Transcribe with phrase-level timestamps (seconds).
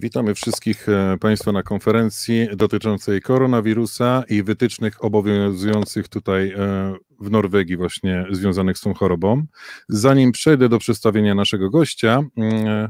[0.00, 7.76] Witamy wszystkich e, Państwa na konferencji dotyczącej koronawirusa i wytycznych obowiązujących tutaj e, w Norwegii,
[7.76, 9.46] właśnie związanych z tą chorobą.
[9.88, 12.88] Zanim przejdę do przedstawienia naszego gościa, mm,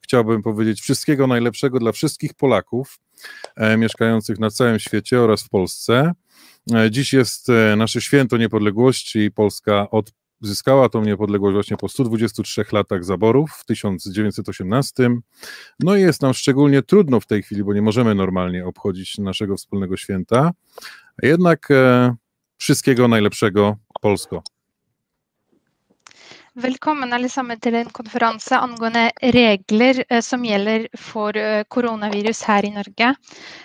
[0.00, 2.98] chciałbym powiedzieć wszystkiego najlepszego dla wszystkich Polaków
[3.78, 6.12] mieszkających na całym świecie oraz w Polsce.
[6.90, 9.30] Dziś jest nasze święto niepodległości.
[9.30, 10.12] Polska od
[10.44, 15.10] Zyskała tą niepodległość właśnie po 123 latach zaborów w 1918.
[15.80, 19.56] No i jest nam szczególnie trudno w tej chwili, bo nie możemy normalnie obchodzić naszego
[19.56, 20.50] wspólnego święta.
[21.22, 22.14] Jednak e,
[22.56, 24.42] wszystkiego najlepszego Polsko.
[26.54, 32.62] Velkommen alle sammen til en konferanse angående regler eh, som gjelder for eh, koronavirus her
[32.62, 33.08] i Norge.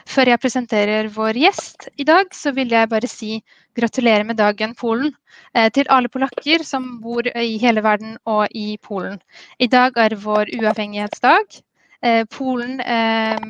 [0.10, 3.44] Før jeg presenterer vår gjest i dag, så vil jeg bare si
[3.78, 5.12] gratulerer med dagen Polen
[5.54, 9.22] eh, til alle polakker som bor i hele verden og i Polen.
[9.62, 11.62] I dag er vår uavhengighetsdag.
[12.32, 12.78] Polen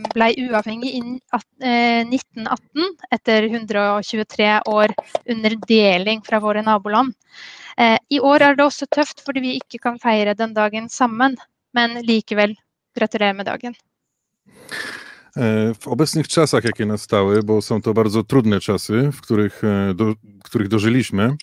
[0.10, 4.96] ble uavhengig i 1918 etter 123 år
[5.30, 7.14] under deling fra våre naboland.
[7.80, 11.38] Eh, I år er det også tøft fordi vi ikke kan feire den dagen sammen,
[11.74, 12.56] men likevel
[12.98, 13.76] gratulerer med dagen.
[15.36, 19.94] E, w obecnych czasach, jakie nastały, bo są to bardzo trudne czasy, w których, e,
[19.94, 20.14] do,
[20.44, 21.36] których dożyliśmy, e,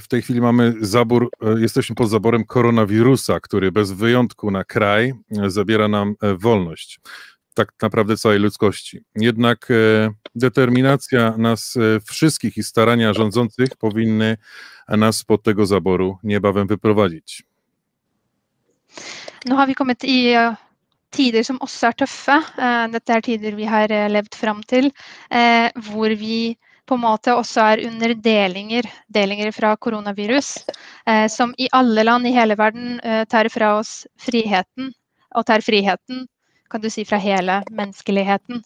[0.00, 5.12] w tej chwili mamy zabór, jesteśmy pod zaborem koronawirusa, który bez wyjątku na kraj
[5.46, 7.00] zabiera nam wolność
[7.58, 9.00] tak naprawdę całej ludzkości.
[9.14, 9.74] Jednak e,
[10.34, 14.36] determinacja nas e, wszystkich i starania rządzących powinny
[14.88, 17.42] nas spod tego zaboru niebawem wyprowadzić.
[19.46, 20.54] Nu har vi kommet i uh,
[21.10, 22.36] tider som også er tøffe.
[22.92, 24.90] Dette er tider vi har levd fram til,
[25.88, 30.48] hvor vi på en måte også er under delinger, delinger fra koronavirus,
[31.28, 34.92] som i alle land i hele verden tar fra oss friheten,
[35.36, 36.26] og tar friheten
[36.70, 38.62] kan du si, fra hele menneskeligheten.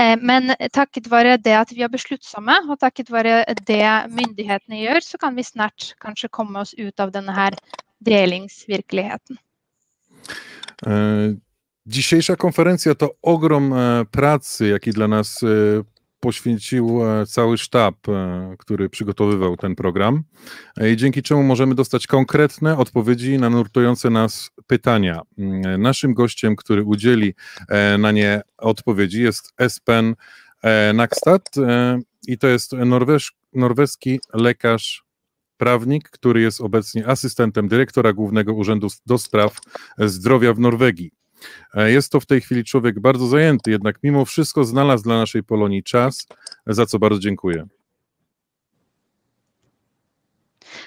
[0.00, 5.00] Eh, men takket være det at vi er besluttsomme, og takket være det myndighetene gjør,
[5.04, 7.56] så kan vi snart kanskje komme oss ut av denne her
[8.02, 9.38] delingsvirkeligheten.
[10.86, 10.94] E,
[11.86, 15.36] dzisiejsza konferencja to ogrom e, pracy, jaki dla nas
[16.22, 20.22] poświęcił e, cały sztab, e, który przygotowywał ten program,
[20.76, 25.20] e, i dzięki czemu możemy dostać konkretne odpowiedzi na nurtujące nas pytania.
[25.38, 27.34] Mm, naszym gościem, który udzieli
[27.98, 30.14] na nie odpowiedzi, jest Espen
[30.94, 31.50] Nakstad
[32.28, 32.72] i to jest
[33.52, 35.04] norweski lekarz
[35.56, 39.58] prawnik, który jest obecnie asystentem dyrektora Głównego Urzędu do Spraw
[39.98, 41.21] Zdrowia w Norwegii.
[41.74, 45.42] E, jest to w tej chwili człowiek bardzo zajęty, jednak mimo wszystko znalazł dla naszej
[45.42, 46.26] Polonii czas,
[46.66, 47.66] za co bardzo dziękuję.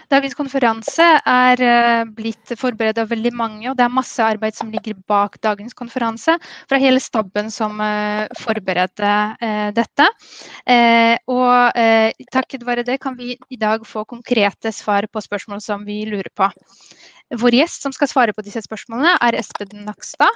[0.09, 4.71] Dagens konferanse er eh, blitt forberedt av veldig mange, og det er masse arbeid som
[4.71, 6.37] ligger bak dagens konferanse
[6.69, 9.11] fra hele staben som forbereder forberedte
[9.41, 10.07] eh, dette.
[11.27, 11.79] Og
[12.31, 16.31] takket være det kan vi i dag få konkrete svar på spørsmål som vi lurer
[16.35, 16.49] på.
[17.33, 20.29] Vår gjest som skal svare på disse spørsmålene, er Espen Nakstad,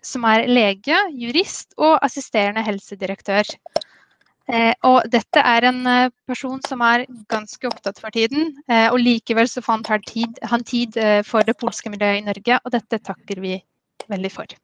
[0.00, 3.50] som er lege, jurist og assisterende helsedirektør.
[4.50, 8.50] Eh, og dette er en eh, person som er ganske opptatt for tiden.
[8.66, 10.98] Eh, og likevel så fant han tid, han tid
[11.28, 13.56] for det polske miljøet i Norge, og dette takker vi
[14.10, 14.58] veldig for.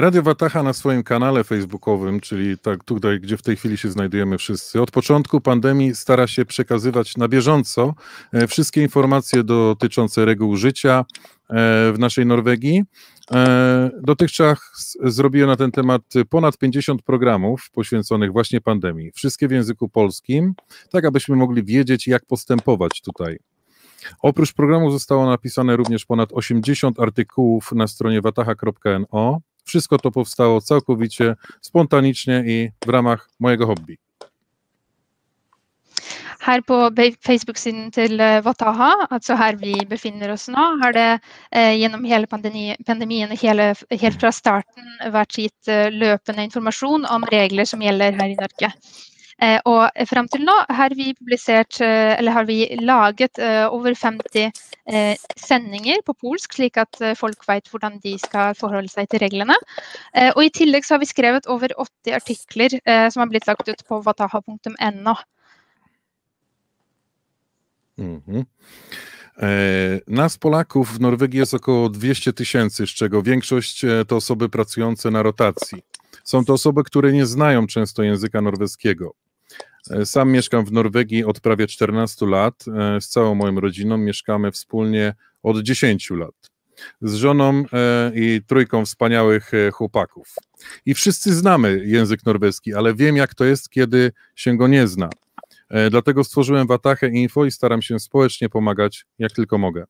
[0.00, 4.38] Radio Wataha na swoim kanale facebookowym, czyli tak tutaj, gdzie w tej chwili się znajdujemy
[4.38, 7.94] wszyscy, od początku pandemii stara się przekazywać na bieżąco
[8.48, 11.04] wszystkie informacje dotyczące reguł życia
[11.92, 12.84] w naszej Norwegii
[13.32, 14.58] E, dotychczas
[15.04, 19.12] zrobiłem na ten temat ponad 50 programów poświęconych właśnie pandemii.
[19.12, 20.54] Wszystkie w języku polskim,
[20.90, 23.38] tak abyśmy mogli wiedzieć, jak postępować tutaj.
[24.22, 29.40] Oprócz programu zostało napisane również ponad 80 artykułów na stronie wataha.no.
[29.64, 33.96] Wszystko to powstało całkowicie spontanicznie i w ramach mojego hobby.
[36.46, 36.90] Her på
[37.26, 41.08] Facebook-siden til eh, Wataha, altså her vi befinner oss nå, har det
[41.50, 47.26] eh, gjennom hele pandemi, pandemien hele, helt fra starten vært gitt eh, løpende informasjon om
[47.32, 48.70] regler som gjelder her i Norge.
[49.36, 54.50] Eh, og frem til nå har vi eh, har vi laget eh, over 50
[55.36, 59.56] sendinger på polsk, slik at folk vet hvordan de skal forholde seg til reglene.
[60.36, 62.70] og i tillegg har vi skrevet over 80 artikler
[63.10, 65.14] som har blitt lagt ut på wataha.no.
[67.96, 68.46] Mhm.
[69.38, 74.48] E, nas, Polaków, w Norwegii jest około 200 tysięcy, z czego większość e, to osoby
[74.48, 75.82] pracujące na rotacji.
[76.24, 79.14] Są to osoby, które nie znają często języka norweskiego.
[79.90, 82.64] E, sam mieszkam w Norwegii od prawie 14 lat.
[83.00, 86.34] Z całą moją rodziną mieszkamy wspólnie od 10 lat.
[87.02, 87.64] z żoną
[88.14, 90.34] i trójką wspaniałych chłopaków.
[90.86, 95.10] I wszyscy znamy język norweski, ale wiem, jak to jest, kiedy się go nie zna.
[95.90, 99.84] Dlatego stworzyłem Watachę Info i staram się społecznie pomagać, jak tylko mogę.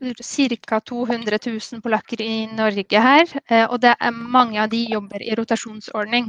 [0.00, 0.80] Ca.
[0.80, 3.30] 200 000 polakker i Norge her,
[3.70, 6.28] og det er mange av de jobber i rotasjonsordning.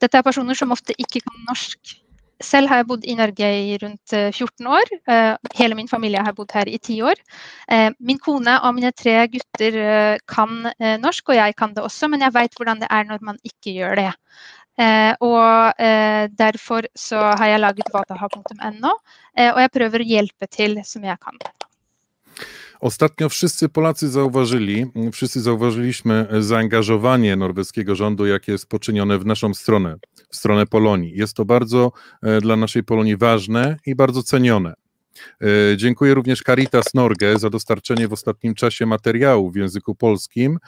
[0.00, 1.96] Dette er personer som ofte ikke kan norsk.
[2.40, 4.92] Selv har jeg bodd i Norge i rundt 14 år.
[5.58, 7.20] Hele min familie har bodd her i 10 år.
[8.00, 9.76] Min kone og mine tre gutter
[10.24, 10.70] kan
[11.02, 13.76] norsk, og jeg kan det også, men jeg vet hvordan det er når man ikke
[13.76, 14.12] gjør det.
[15.20, 15.84] Og
[16.40, 18.94] derfor så har jeg laget vataha.no,
[19.50, 21.36] og jeg prøver å hjelpe til som jeg kan.
[22.80, 29.96] Ostatnio wszyscy Polacy zauważyli, wszyscy zauważyliśmy zaangażowanie norweskiego rządu, jakie jest poczynione w naszą stronę,
[30.30, 31.16] w stronę Polonii.
[31.16, 31.92] Jest to bardzo
[32.42, 34.74] dla naszej Polonii ważne i bardzo cenione.
[35.76, 40.58] Dziękuję również Caritas Norge za dostarczenie w ostatnim czasie materiałów w języku polskim,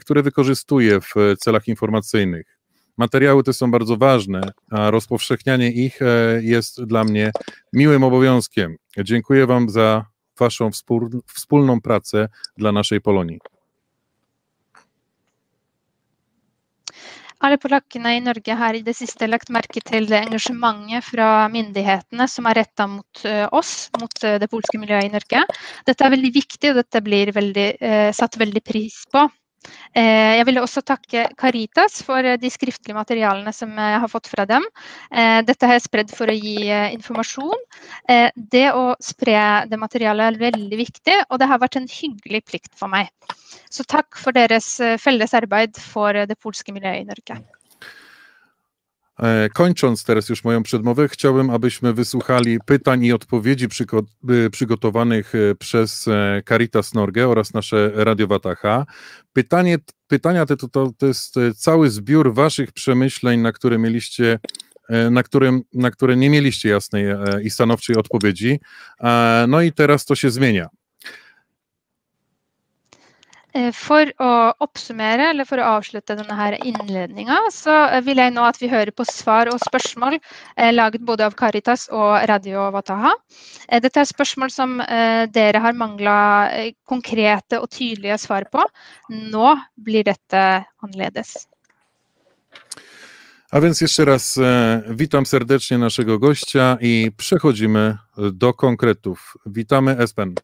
[0.00, 2.58] które wykorzystuje w celach informacyjnych.
[2.98, 4.40] Materiały te są bardzo ważne,
[4.70, 5.98] a rozpowszechnianie ich
[6.40, 7.32] jest dla mnie
[7.72, 8.76] miłym obowiązkiem.
[9.04, 10.04] Dziękuję Wam za
[10.38, 10.70] Waszą
[11.34, 13.38] wspólną pracę dla naszej Polonii.
[17.38, 22.48] Alle polakkene i Norge har i det siste lagt merke til engasjementet fra myndighetene som
[22.50, 23.20] er retta mot
[23.54, 24.10] oss, mot
[24.42, 25.44] det polske miljøet i Norge.
[25.86, 27.68] Dette er veldig viktig, og dette blir veldig,
[28.18, 29.22] satt veldig pris på.
[29.98, 34.64] Jeg vil også takke Caritas for de skriftlige materialene som jeg har fått fra dem.
[35.10, 37.64] Dette har jeg spredd for å gi informasjon.
[38.36, 42.74] Det å spre det materialet er veldig viktig, og det har vært en hyggelig plikt
[42.78, 43.10] for meg.
[43.72, 47.40] Så takk for deres felles arbeid for det polske miljøet i Norge.
[49.54, 53.68] Kończąc teraz już moją przedmowę, chciałbym, abyśmy wysłuchali pytań i odpowiedzi
[54.52, 56.08] przygotowanych przez
[56.48, 58.86] Caritas Norge oraz nasze Radio Wataha.
[59.32, 64.38] Pytanie, pytania te to, to, to jest cały zbiór waszych przemyśleń, na które mieliście
[65.10, 67.06] na, którym, na które nie mieliście jasnej
[67.42, 68.60] i stanowczej odpowiedzi.
[69.48, 70.68] No i teraz to się zmienia.
[73.74, 74.30] For å
[74.62, 77.74] oppsummere, eller for å avslutte denne her innledninga, så
[78.06, 80.18] vil jeg nå at vi hører på svar og spørsmål
[80.74, 83.12] laget både av Caritas og Radio Wataha.
[83.82, 84.78] Dette er spørsmål som
[85.34, 86.16] dere har mangla
[86.88, 88.62] konkrete og tydelige svar på.
[89.10, 91.46] Nå blir dette annerledes.
[93.50, 94.38] A więc jeszcze raz
[94.88, 99.34] witam serdecznie naszego gościa i przechodzimy do konkretów.
[99.46, 100.34] Witamy Espen.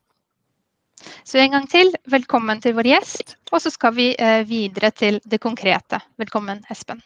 [1.24, 4.14] Så en gang til, velkommen til vår gjest, og så skal vi
[4.46, 6.00] videre til det konkrete.
[6.18, 7.02] Velkommen, Espen.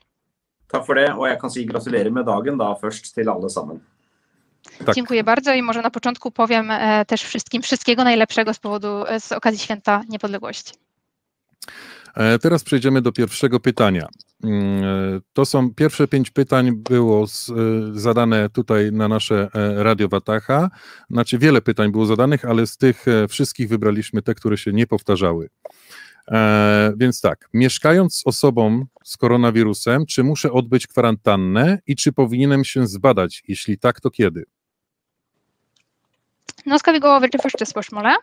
[0.68, 3.80] Takk for det, og jeg kan si gratulerer med dagen da først til alle sammen.
[4.86, 4.94] Tak.
[4.94, 6.72] Dziękuję bardzo i może na początku powiem
[7.06, 10.74] też wszystkim wszystkiego najlepszego z powodu, z okazji Święta Niepodległości.
[12.43, 14.08] Teraz przejdziemy do pierwszego pytania.
[15.32, 17.52] To są pierwsze pięć pytań było z,
[17.93, 20.70] zadane tutaj na nasze Radio Wataha.
[21.10, 25.49] Znaczy wiele pytań było zadanych, ale z tych wszystkich wybraliśmy te, które się nie powtarzały.
[26.30, 32.64] E, więc tak, mieszkając z osobą z koronawirusem, czy muszę odbyć kwarantannę i czy powinienem
[32.64, 33.42] się zbadać?
[33.49, 34.44] Jeśli tak, to kiedy?
[36.68, 38.20] Nå skal vi gå over til første spørsmålet.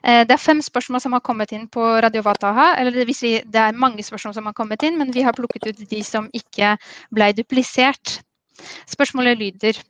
[0.00, 2.70] Det er fem spørsmål som har kommet inn på Radio Vataha.
[2.80, 5.36] Eller det vil si, det er mange spørsmål som har kommet inn, men vi har
[5.36, 6.76] plukket ut de som ikke
[7.12, 8.20] ble duplisert.
[8.88, 9.80] Spørsmålet lyder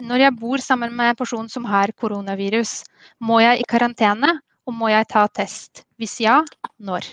[0.00, 2.82] Når jeg bor sammen med en person som har koronavirus,
[3.20, 5.84] må jeg i karantene, og må jeg ta test?
[5.96, 6.42] Hvis ja,
[6.78, 7.06] når?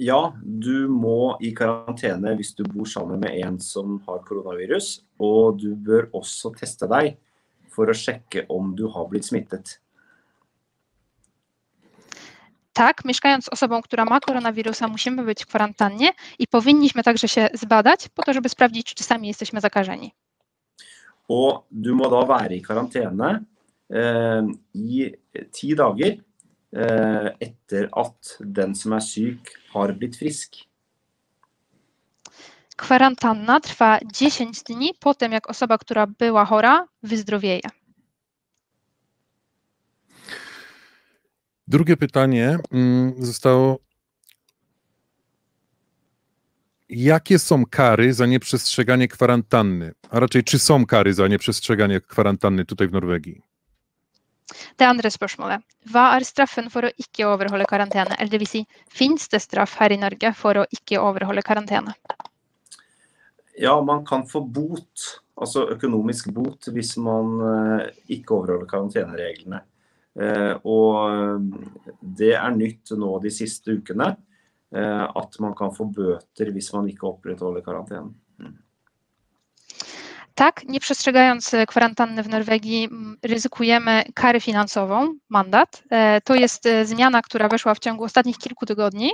[0.00, 5.60] Ja, du må i karantene hvis du bor sammen med en som har koronavirus, og
[5.60, 7.14] du bør også teste deg
[7.74, 9.80] for å sjekke om du har blitt smittet.
[12.74, 17.48] Tak, mieszkając z osobą, która ma koronawirusa, musimy być w kwarantannie i powinniśmy także się
[17.54, 20.14] zbadać po to, żeby sprawdzić, czy sami jesteśmy zakażeni.
[21.28, 23.44] Og du må da være i karantene
[23.90, 25.14] eh, i
[25.52, 26.18] ti dager
[26.72, 30.60] eh, etter at den som er syk, har blitt frisk.
[32.76, 37.68] Kwarantanna trwa 10 dni po tym, jak osoba, która była chora, wyzdrowieje.
[41.68, 42.58] Drugie pytanie
[43.18, 43.78] zostało.
[46.88, 49.92] Jakie są kary za nieprzestrzeganie kwarantanny?
[50.10, 53.42] A raczej, czy są kary za nieprzestrzeganie kwarantanny tutaj w Norwegii?
[54.76, 55.62] Det andre spørsmålet.
[55.86, 58.16] Hva er straffen for å ikke overholde karantene?
[58.18, 61.94] Eller det vil si, fins det straff her i Norge for å ikke overholde karantene?
[63.56, 69.62] Ja, man kan få bot altså økonomisk bot hvis man eh, ikke overholder karantenereglene.
[70.14, 71.42] Eh, og
[72.00, 74.14] det er nytt nå de siste ukene
[74.74, 78.08] at man kan få bøter hvis man ikke opprettholder karantenen.
[80.34, 82.88] Tak, nie przestrzegając kwarantanny w Norwegii,
[83.22, 85.82] ryzykujemy karę finansową, mandat.
[86.24, 89.10] To jest zmiana, która weszła w ciągu ostatnich kilku tygodni.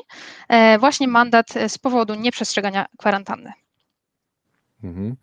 [0.78, 3.52] Właśnie mandat z powodu nieprzestrzegania kwarantanny.
[4.82, 5.16] Mhm.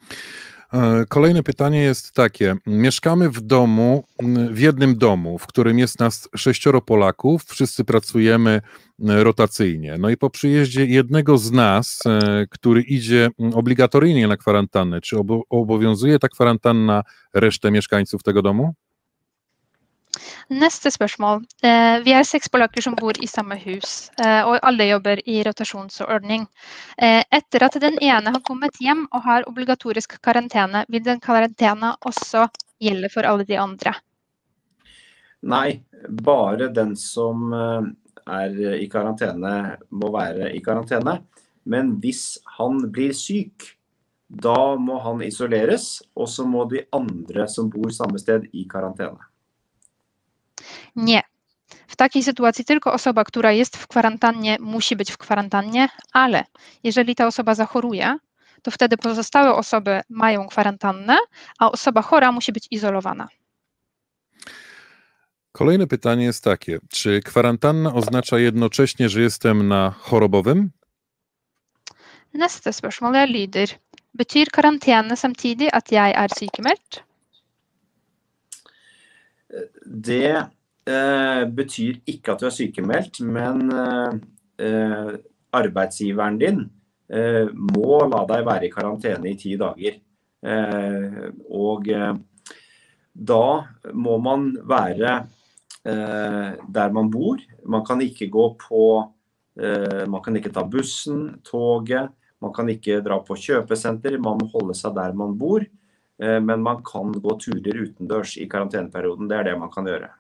[0.74, 2.56] E, kolejne pytanie jest takie.
[2.68, 4.04] Mieszkamy w domu,
[4.52, 8.62] w jednym domu, w którym jest nas sześcioro Polaków, wszyscy pracujemy
[9.00, 9.96] rotacyjnie.
[10.00, 15.18] No i po przyjeździe jednego z nas, e, który idzie obligatoryjnie na kwarantannę, czy
[15.50, 18.74] obowiązuje ta kwarantanna resztę mieszkańców tego domu?
[20.48, 21.42] Neste spørsmål.
[21.60, 25.42] Eh, vi er seks polakker som bor i samme hus, eh, og alle jobber i
[25.44, 26.48] rotasjonsordning.
[26.98, 31.98] Eh, etter at den ene har kommet hjem og har obligatorisk karantene, vil den karantena
[32.00, 32.48] også
[32.80, 33.94] gjelde for alle de andre?
[35.44, 41.24] Nei, bare den som er i karantene, må være i karantene.
[41.66, 43.76] Men hvis han blir syk,
[44.30, 49.20] da må han isoleres, og så må de andre som bor samme sted, i karantene.
[50.96, 51.22] Nie.
[51.88, 56.44] W takiej sytuacji tylko osoba, która jest w kwarantannie, musi być w kwarantannie, ale
[56.84, 58.18] jeżeli ta osoba zachoruje,
[58.62, 61.18] to wtedy pozostałe osoby mają kwarantannę,
[61.60, 63.28] a osoba chora musi być izolowana.
[65.52, 70.72] Kolejne pytanie jest takie: czy kwarantanna oznacza jednocześnie, że jestem na chorobowym?
[72.34, 73.70] Neste spørsmål lyder
[74.14, 77.04] Betyr karantene samtidig at jeg er sykemeldt?
[79.86, 80.50] Det
[80.88, 85.14] eh, betyr ikke at du er sykemeldt, men eh,
[85.58, 86.66] arbeidsgiveren din
[87.12, 90.00] eh, må la deg være i karantene i ti dager.
[90.48, 92.14] Eh, og eh,
[93.18, 93.44] da
[93.98, 95.14] må man være
[95.88, 97.42] eh, der man bor.
[97.66, 98.88] Man kan ikke gå på
[99.58, 102.12] Man kan ikke ta bussen, toget.
[102.46, 104.20] Man kan ikke dra på kjøpesenter.
[104.22, 105.66] Man må holde seg der man bor.
[106.22, 109.26] Men man kan gå turer utendørs i karanteneperioden.
[109.26, 110.12] Det er det man kan gjøre.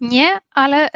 [0.00, 0.90] Nie, ale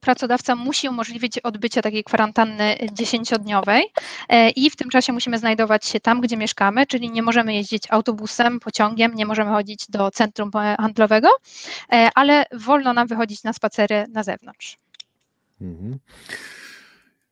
[0.00, 3.92] pracodawca musi umożliwić odbycie takiej kwarantanny dziesięciodniowej
[4.28, 7.82] e, i w tym czasie musimy znajdować się tam, gdzie mieszkamy, czyli nie możemy jeździć
[7.90, 11.28] autobusem, pociągiem, nie możemy chodzić do centrum handlowego,
[11.92, 14.78] e, ale wolno nam wychodzić na spacery na zewnątrz.
[15.60, 15.98] Mhm.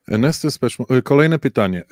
[0.09, 1.83] Y, kolejne pytanie.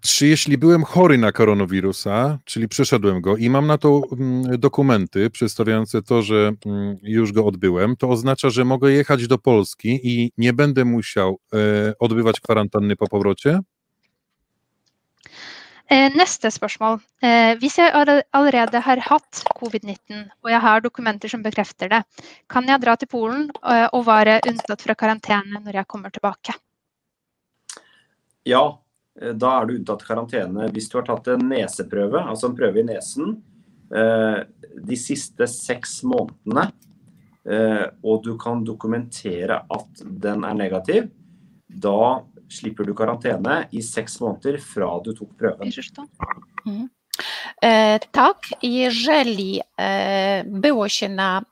[0.00, 5.30] Czy jeśli byłem chory na koronawirusa, czyli przeszedłem go i mam na to mm, dokumenty
[5.30, 10.32] przedstawiające to, że mm, już go odbyłem, to oznacza, że mogę jechać do Polski i
[10.38, 11.58] nie będę musiał e,
[11.98, 13.60] odbywać kwarantanny po powrocie?
[15.88, 16.98] E, neste spørsmål.
[17.22, 17.92] E, hvis jeg
[18.32, 22.02] allerede har hatt covid-19 og jeg har dokumenter som bekrefter det,
[22.48, 23.50] kan jeg dra til Polen
[23.92, 26.54] og være unntatt fra karantene når jeg kommer tilbake?
[28.42, 28.82] Ja,
[29.20, 32.82] eh, da er du unntatt karantene hvis du har tatt en neseprøve, altså en prøve
[32.82, 33.36] i nesen,
[33.94, 34.42] eh,
[34.80, 36.70] de siste seks månedene,
[37.44, 41.10] eh, og du kan dokumentere at den er negativ,
[41.68, 45.70] da slipper du karantene i seks måneder fra du tok prøven.
[46.64, 46.88] Mhm.
[48.10, 49.60] Tak, jeżeli
[50.46, 51.44] było się na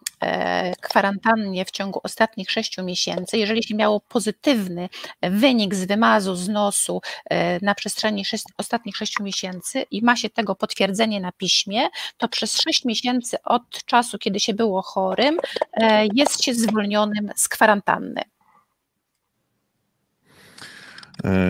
[0.81, 4.89] kwarantannie w ciągu ostatnich sześciu miesięcy, jeżeli się miało pozytywny
[5.23, 8.23] wynik z wymazu z nosu e, na przestrzeni
[8.59, 13.85] ostatnich sześciu miesięcy i ma się tego potwierdzenie na piśmie, to przez sześć miesięcy od
[13.85, 15.39] czasu, kiedy się było chorym,
[15.73, 18.23] e, jest się zwolnionym z kwarantanny.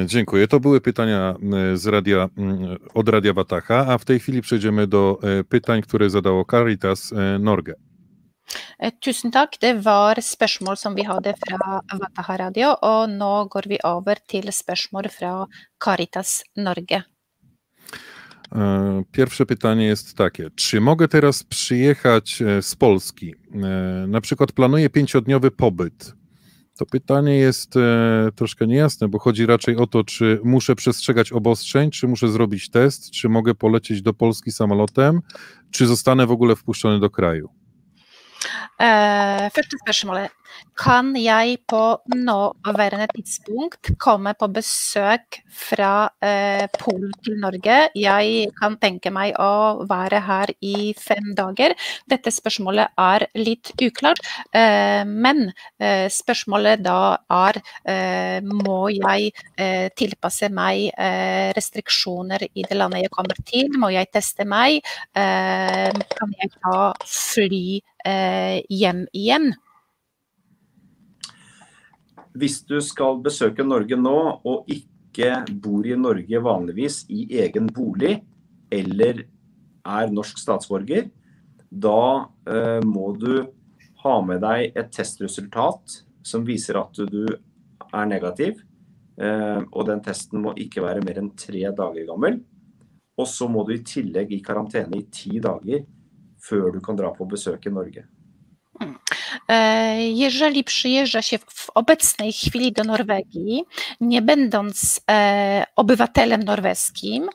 [0.07, 0.49] Dziękuję.
[0.49, 1.35] To były pytania
[1.75, 2.29] z radia,
[2.95, 7.88] od Radia Watacha, a w tej chwili przejdziemy do pytań, które zadało Caritas Norge.
[8.79, 9.59] Eh, tusen takk.
[9.61, 14.53] Det var spørsmål som vi hadde fra Vataha Radio, og nå går vi over til
[14.53, 15.47] spørsmål fra
[15.79, 17.05] Caritas Norge.
[18.53, 20.51] E, pierwsze pytanie jest takie.
[20.51, 23.35] Czy mogę teraz przyjechać e, z Polski?
[23.55, 26.19] E, na przykład planuję pięciodniowy pobyt.
[26.79, 27.75] To pytanie jest
[28.35, 33.11] troszkę niejasne, bo chodzi raczej o to, czy muszę przestrzegać obostrzeń, czy muszę zrobić test,
[33.11, 35.21] czy mogę polecieć do Polski samolotem,
[35.71, 37.49] czy zostanę w ogóle wpuszczony do kraju.
[38.79, 40.31] Uh, første spørsmålet.
[40.79, 47.79] kan jeg på nåværende tidspunkt komme på besøk fra uh, Polen til Norge?
[47.99, 51.75] Jeg kan tenke meg å være her i fem dager.
[52.07, 54.23] Dette spørsmålet er litt uklart,
[54.55, 55.51] uh, men
[56.13, 57.59] spørsmålet da er
[58.45, 59.33] må jeg
[59.99, 60.91] tilpasse meg
[61.57, 63.71] restriksjoner i det landet jeg kommer til?
[63.79, 64.85] Må jeg teste meg?
[65.15, 67.81] kan jeg ta fly
[68.69, 69.51] hjem igjen?
[72.39, 78.19] Hvis du skal besøke Norge nå og ikke bor i Norge vanligvis i egen bolig,
[78.71, 79.25] eller
[79.89, 81.09] er norsk statsborger,
[81.69, 83.49] da eh, må du
[84.05, 88.63] ha med deg et testresultat som viser at du er negativ.
[89.19, 92.41] Eh, og den testen må ikke være mer enn tre dager gammel.
[93.19, 95.83] Og så må du i tillegg i karantene i ti dager
[96.39, 98.05] før du kan dra på besøk i Norge.
[99.49, 103.65] E, jeżeli przyjeżdża się w obecnej chwili do Norwegii,
[104.01, 107.29] nie będąc e, obywatelem norweskim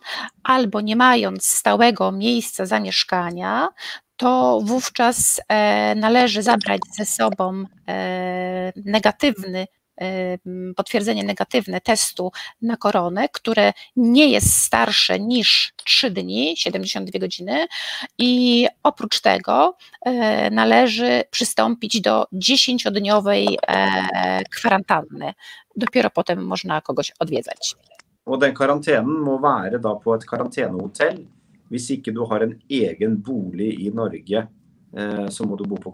[0.43, 3.69] albo nie mając stałego miejsca zamieszkania,
[4.17, 7.63] to wówczas e, należy zabrać ze sobą
[8.85, 9.67] negatywny
[10.75, 12.31] potwierdzenie negatywne testu
[12.61, 17.67] na koronę, które nie jest starsze niż 3 dni, 72 godziny
[18.17, 25.33] i oprócz tego e, należy przystąpić do 10-dniowej e, kwarantanny.
[25.75, 27.75] Dopiero potem można kogoś odwiedzać.
[28.25, 31.25] Og den karantenen må være da på et karantenehotell.
[31.69, 34.47] Hvis ikke du har en egen bolig i Norge,
[34.97, 35.91] eh, så må du bo på.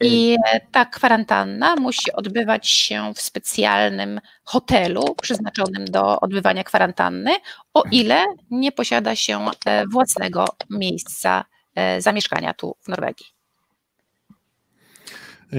[0.00, 0.36] I
[0.72, 7.30] ta kwarantanna musi odbywać się w specjalnym hotelu przeznaczonym do odbywania kwarantanny,
[7.74, 13.26] o ile nie posiada się e, własnego miejsca e, zamieszkania tu w Norwegii.
[15.52, 15.56] E,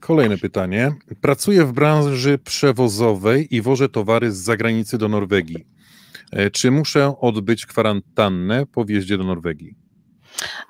[0.00, 0.92] kolejne pytanie.
[1.20, 5.66] Pracuję w branży przewozowej i wożę towary z zagranicy do Norwegii.
[6.52, 9.83] Czy muszę odbyć kwarantannę po wjeździe do Norwegii?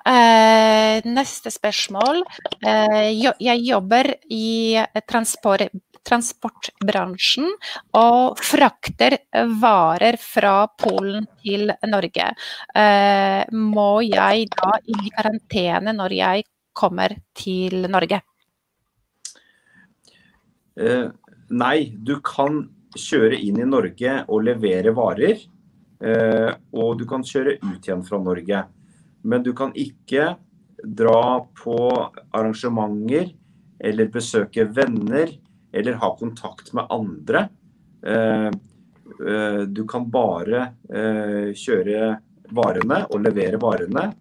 [0.05, 2.21] Eh, neste spørsmål.
[2.61, 3.09] Eh,
[3.41, 4.77] jeg jobber i
[5.09, 5.71] transport,
[6.05, 7.49] transportbransjen
[7.97, 9.17] og frakter
[9.61, 12.29] varer fra Polen til Norge.
[12.75, 18.21] Eh, må jeg da i karantene når jeg kommer til Norge?
[20.75, 22.57] Nei, du kan
[22.99, 25.39] kjøre inn i Norge og levere varer.
[26.75, 28.59] Og du kan kjøre ut igjen fra Norge.
[29.25, 30.35] Men du kan ikke
[30.85, 31.77] dra på
[32.29, 33.31] arrangementer
[33.79, 35.33] eller besøke venner
[35.75, 37.47] eller ha kontakt med andre.
[38.05, 38.47] Eh,
[39.27, 42.13] eh, du kan bare eh, kjøre
[42.55, 44.11] varene og levere varene.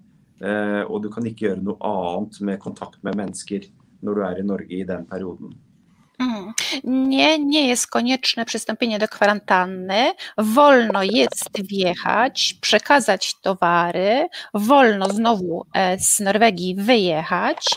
[0.44, 3.64] Og du kan ikke gjøre noe annet med kontakt med mennesker
[4.04, 5.54] når du er i Norge i den perioden.
[6.18, 6.52] Mm.
[6.84, 10.12] Nie, nie jest konieczne przystąpienie do kwarantanny.
[10.38, 17.68] Wolno jest wjechać, przekazać towary, wolno znowu e, z Norwegii wyjechać,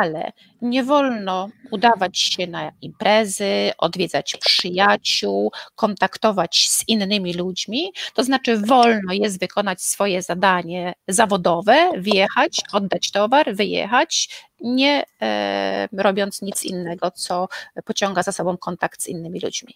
[0.00, 7.92] ale nie wolno udawać się na imprezy, odwiedzać przyjaciół, kontaktować z innymi ludźmi.
[8.14, 14.28] To znaczy, wolno jest wykonać swoje zadanie zawodowe, wjechać, oddać towar, wyjechać,
[14.60, 17.48] nie e, robiąc nic innego, co
[17.84, 19.74] pociąga za sobą kontakt z innymi ludźmi.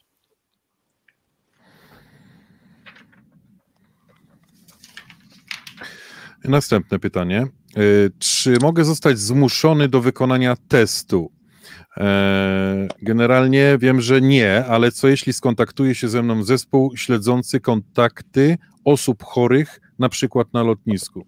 [6.45, 7.41] Następne pytanie.
[7.41, 7.81] E,
[8.19, 11.33] czy mogę zostać zmuszony do wykonania testu?
[11.97, 18.59] E, generalnie wiem, że nie, ale co jeśli skontaktuje się ze mną zespół śledzący kontakty
[18.85, 21.25] osób chorych, na przykład na lotnisku?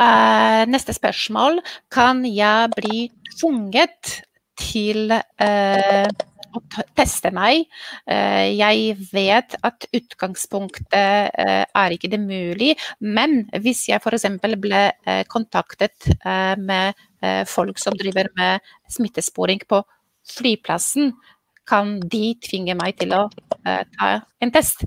[0.00, 1.60] Uh, neste spørsmål.
[1.92, 4.22] Kan jeg bli tvunget
[4.60, 6.08] til uh,
[6.52, 6.60] å
[6.96, 7.66] teste meg.
[8.08, 14.26] Uh, jeg vet at utgangspunktet eh, er ikke det mulig, men hvis jeg f.eks.
[14.60, 16.10] ble eh, kontaktet
[16.60, 16.98] med
[17.46, 19.78] folk som driver med smittesporing på
[20.26, 21.12] flyplassen,
[21.68, 23.20] kan de tvinge meg til å
[23.62, 24.08] ta
[24.42, 24.82] en test?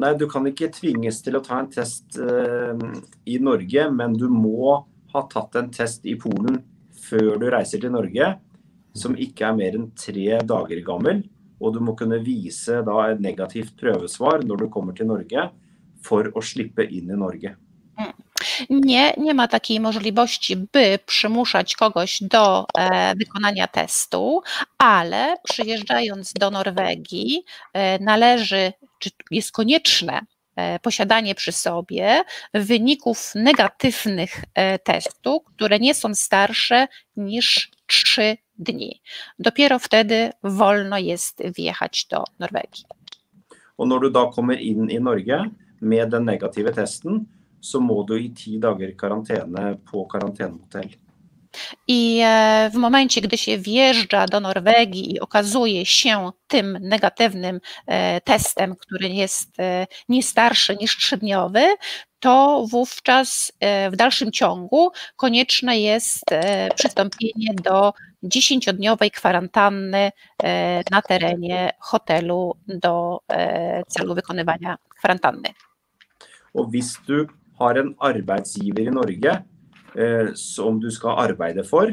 [0.00, 2.72] Nei, du kan ikke tvinges til å ta en test uh,
[3.28, 4.78] i Norge, men du må
[5.12, 6.62] ha tatt en test i Polen
[7.00, 8.30] før du reiser til Norge
[8.96, 11.24] som ikke er mer enn tre dager gammel.
[11.60, 15.50] Og du må kunne vise da et negativt prøvesvar når du kommer til Norge,
[16.00, 17.52] for å slippe inn i Norge.
[18.00, 18.14] Mm.
[18.70, 24.42] Nie, nie ma takiej możliwości, by przymuszać kogoś do e, wykonania testu,
[24.78, 30.20] ale przyjeżdżając do Norwegii, e, należy, czy jest konieczne
[30.82, 32.22] posiadanie przy sobie
[32.54, 34.44] wyników negatywnych
[34.84, 39.02] testu, które nie są starsze niż 3 dni.
[39.38, 42.84] Dopiero wtedy wolno jest wjechać do Norwegii.
[43.78, 47.24] Og når du da kommer inn i Norge med den negative testen,
[47.60, 50.90] så må du i ti dager karantene på karantenehotell.
[51.88, 58.20] I e, w momencie, gdy się wjeżdża do Norwegii i okazuje się tym negatywnym e,
[58.20, 61.66] testem, który jest e, nie starszy niż trzydniowy,
[62.20, 63.52] to wówczas
[63.92, 66.24] w dalszym ciągu konieczne jest
[66.74, 70.12] przystąpienie do dziesięciodniowej kwarantanny
[70.90, 73.18] na terenie hotelu do
[73.88, 75.48] celu wykonywania kwarantanny.
[76.54, 77.26] Og hvis du
[77.58, 78.92] har en arbeidsgiver
[80.38, 81.90] som du skal arbeide for,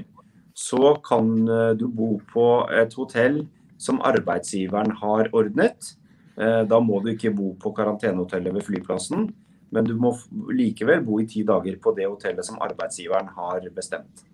[0.57, 3.43] så kan eh, du bo på et hotell
[3.77, 5.91] som arbeidsgiveren har ordnet.
[6.37, 9.27] Eh, da må du ikke bo på karantenehotellet ved flyplassen,
[9.69, 10.15] men du må
[10.49, 14.25] likevel bo i ti dager på det hotellet som arbeidsgiveren har bestemt.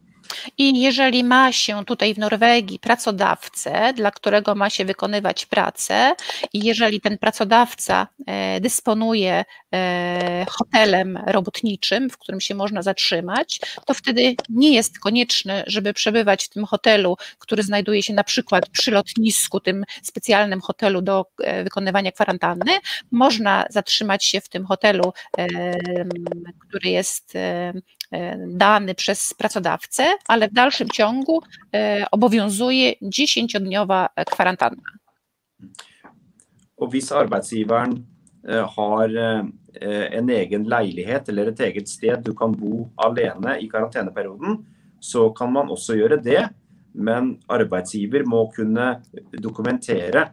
[0.57, 6.15] I jeżeli ma się tutaj w Norwegii pracodawcę, dla którego ma się wykonywać pracę,
[6.53, 13.93] i jeżeli ten pracodawca e, dysponuje e, hotelem robotniczym, w którym się można zatrzymać, to
[13.93, 18.91] wtedy nie jest konieczne, żeby przebywać w tym hotelu, który znajduje się na przykład przy
[18.91, 22.71] lotnisku, tym specjalnym hotelu do e, wykonywania kwarantanny.
[23.11, 25.13] Można zatrzymać się w tym hotelu,
[26.67, 27.33] który jest
[28.47, 31.41] dany przez pracodawcę, ale w dalszym ciągu
[31.73, 34.81] e, obowiązuje 10-dniowa kwarantanna.
[36.77, 38.03] Og hvis arbeidsgiveren
[38.43, 39.43] e, har e,
[40.11, 44.57] en egen leilighet eller et eget sted du kan bo alene i karanteneperioden,
[44.99, 46.49] så kan man også gjøre det.
[46.93, 49.01] Men arbeidsgiver må kunne
[49.41, 50.27] dokumentere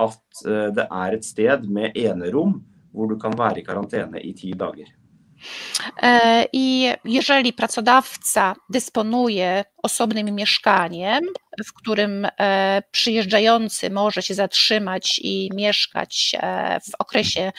[0.00, 0.42] at
[0.74, 2.56] det er et sted med enerom
[2.92, 4.88] hvor du kan være i karantene i ti dager.
[6.02, 11.24] E, I jeżeli pracodawca dysponuje osobnym mieszkaniem,
[11.66, 17.52] w którym e, przyjeżdżający może się zatrzymać i mieszkać e, w okresie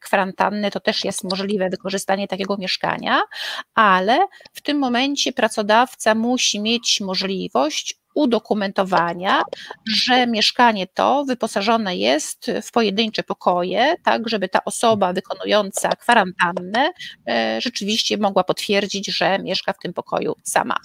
[0.00, 3.20] kwarantanny, to też jest możliwe wykorzystanie takiego mieszkania,
[3.74, 9.42] ale w tym momencie pracodawca musi mieć możliwość udokumentowania,
[9.86, 16.90] że mieszkanie to wyposażone jest w pojedyncze pokoje, tak żeby ta osoba wykonująca kwarantannę
[17.28, 20.76] e, rzeczywiście mogła potwierdzić, że mieszka w tym pokoju sama.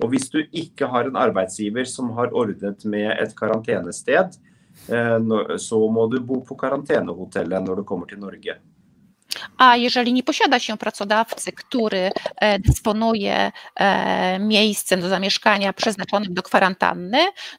[0.00, 4.38] Og hvis du ikke har en arbeidsgiver som har ordnet med et karantenested,
[4.88, 8.60] eh, så må du bo på karantenehotellet når du kommer til Norge.
[9.58, 16.42] A jeżeli nie posiada się pracodawcy, który e, dysponuje e, miejscem do zamieszkania przeznaczonym do
[16.42, 17.18] kwarantanny,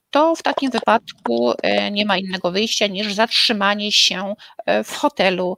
[0.10, 4.34] to w takim wypadku e, nie ma innego wyjścia niż zatrzymanie się
[4.84, 5.58] w hotelu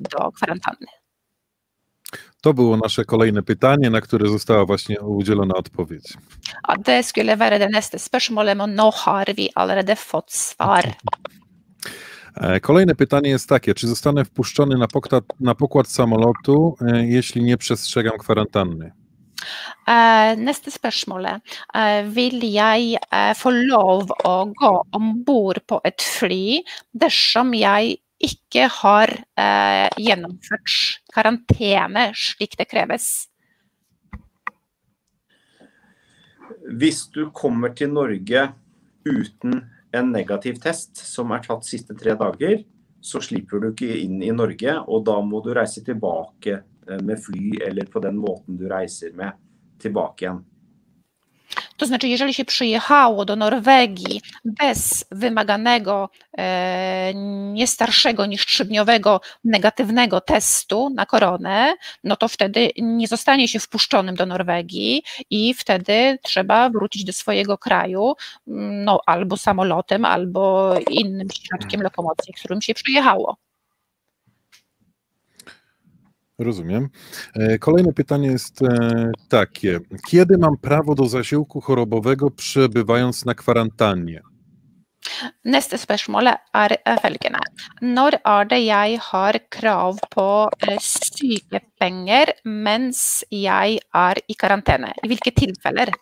[0.00, 0.86] do kwarantanny.
[2.40, 6.14] To było nasze kolejne pytanie, na które została właśnie udzielona odpowiedź.
[6.68, 10.94] Ja, det skulle være det neste spørsmålet, men nå har vi allerede fått svar.
[12.40, 17.42] E, kolejne pytanie jest takie, czy zostanę wpuszczony na pokład, na pokład samolotu, e, jeśli
[17.42, 18.92] nie przestrzegam kwarantanny?
[19.86, 21.26] Uh, neste spørsmål.
[21.26, 21.40] er,
[22.08, 22.96] vil jeg
[23.36, 29.12] få lov å gå om bord på et fly dersom jeg ikke har
[30.00, 33.28] gjennomført karantene slik det kreves?
[36.66, 38.48] Hvis du kommer til Norge
[39.04, 42.62] uten en negativ test som er tatt siste tre dager,
[43.00, 44.78] så slipper du ikke inn i Norge.
[44.86, 49.14] Og da må du reise tilbake eh, med fly eller på den måten du reiser
[49.16, 49.36] med,
[49.82, 50.42] tilbake igjen.
[51.76, 57.12] To znaczy, jeżeli się przyjechało do Norwegii bez wymaganego, e,
[57.52, 64.14] nie starszego niż trzydniowego negatywnego testu na koronę, no to wtedy nie zostanie się wpuszczonym
[64.14, 68.14] do Norwegii i wtedy trzeba wrócić do swojego kraju
[68.46, 73.36] no, albo samolotem, albo innym środkiem lokomocji, którym się przyjechało.
[76.38, 76.88] Rozumiem.
[77.34, 79.80] E, kolejne pytanie jest e, takie.
[80.08, 84.22] Kiedy mam prawo do zasiłku chorobowego przebywając na kwarantannie?
[85.44, 86.72] Neste spørsmål er
[87.02, 87.40] følgende.
[87.82, 94.92] Når er det jeg har krav på eh, sykepenger mens jeg er i karantene?
[95.04, 95.92] I hvilke tilfeller?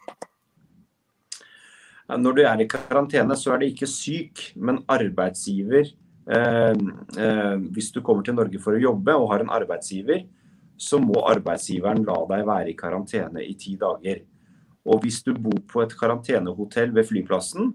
[2.09, 5.93] Når du er i karantene, så er det ikke syk, men arbeidsgiver
[6.25, 10.23] hvis du kommer til Norge for å jobbe og har en arbeidsgiver,
[10.81, 14.23] så må arbeidsgiveren la deg være i karantene i ti dager.
[14.89, 17.75] Og hvis du bor på et karantenehotell ved flyplassen,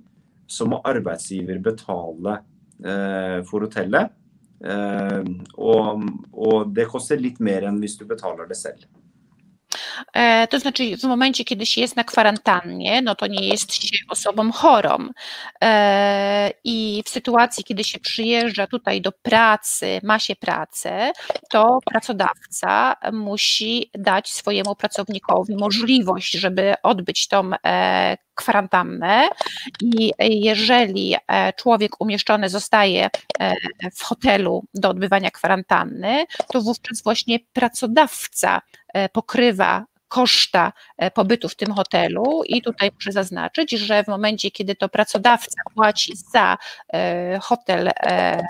[0.49, 2.39] så må arbeidsgiver betale
[2.81, 4.15] eh, for hotellet.
[4.59, 6.01] Og,
[6.35, 8.81] og det koster litt mer enn hvis du betaler det selv.
[10.13, 13.97] E, to znaczy, w momencie, kiedy się jest na kwarantannie, no to nie jest się
[14.09, 15.09] osobą chorą.
[15.63, 21.11] E, I w sytuacji, kiedy się przyjeżdża tutaj do pracy, ma się pracę,
[21.49, 29.27] to pracodawca musi dać swojemu pracownikowi możliwość, żeby odbyć tą e, kwarantannę
[29.81, 31.15] i jeżeli
[31.57, 33.09] człowiek umieszczony zostaje
[33.95, 38.61] w hotelu do odbywania kwarantanny, to wówczas właśnie pracodawca
[39.13, 44.75] pokrywa koszta e, pobytu w tym hotelu i tutaj muszę zaznaczyć, że w momencie, kiedy
[44.75, 46.57] to pracodawca płaci za
[46.93, 48.41] e, hotel e,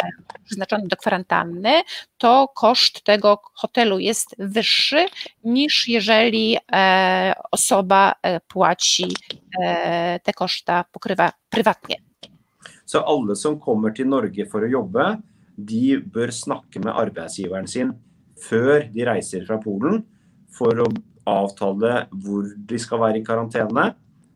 [0.46, 1.82] przeznaczony do kwarantanny,
[2.18, 5.06] to koszt tego hotelu jest wyższy
[5.44, 6.58] niż jeżeli
[7.52, 8.14] osoba
[8.48, 9.08] płaci
[10.24, 11.96] te koszta, pokrywa prywatnie.
[12.86, 15.20] Så alle som kommer til Norge for å jobbe,
[15.58, 17.92] de bør snakke med arbeidsgiveren sin
[18.42, 20.02] før de reiser fra Polen
[20.56, 20.90] for å
[21.30, 23.88] avtale hvor de skal være i karantene,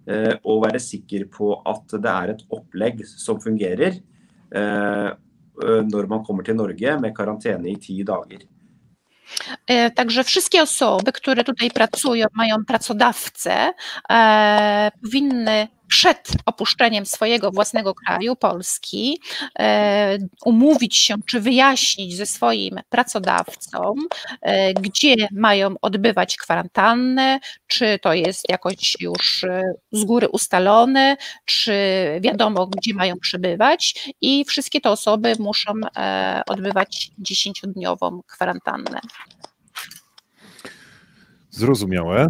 [0.07, 3.99] eh, og være sikker på at det er et opplegg som fungerer
[4.53, 5.11] eh,
[5.93, 8.47] når man kommer til Norge med karantene i ti dager.
[9.65, 13.73] E, także wszystkie osoby, które tutaj pracują, mają pracodawcę,
[14.09, 19.19] e, powinny przed opuszczeniem swojego własnego kraju, Polski,
[19.59, 23.93] e, umówić się czy wyjaśnić ze swoim pracodawcą,
[24.41, 31.73] e, gdzie mają odbywać kwarantannę, czy to jest jakoś już e, z góry ustalone, czy
[32.21, 35.73] wiadomo, gdzie mają przebywać, i wszystkie te osoby muszą
[36.47, 38.99] odbywać dziesięciodniową kwarantannę.
[41.53, 42.27] Zrozumiałe.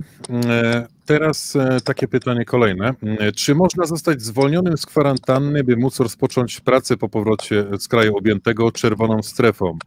[0.49, 2.93] E, teraz e, takie pytanie kolejne.
[3.19, 8.17] E, czy można zostać zwolnionym z kwarantanny, by móc rozpocząć pracę po powrocie z kraju
[8.17, 9.77] objętego czerwoną strefą?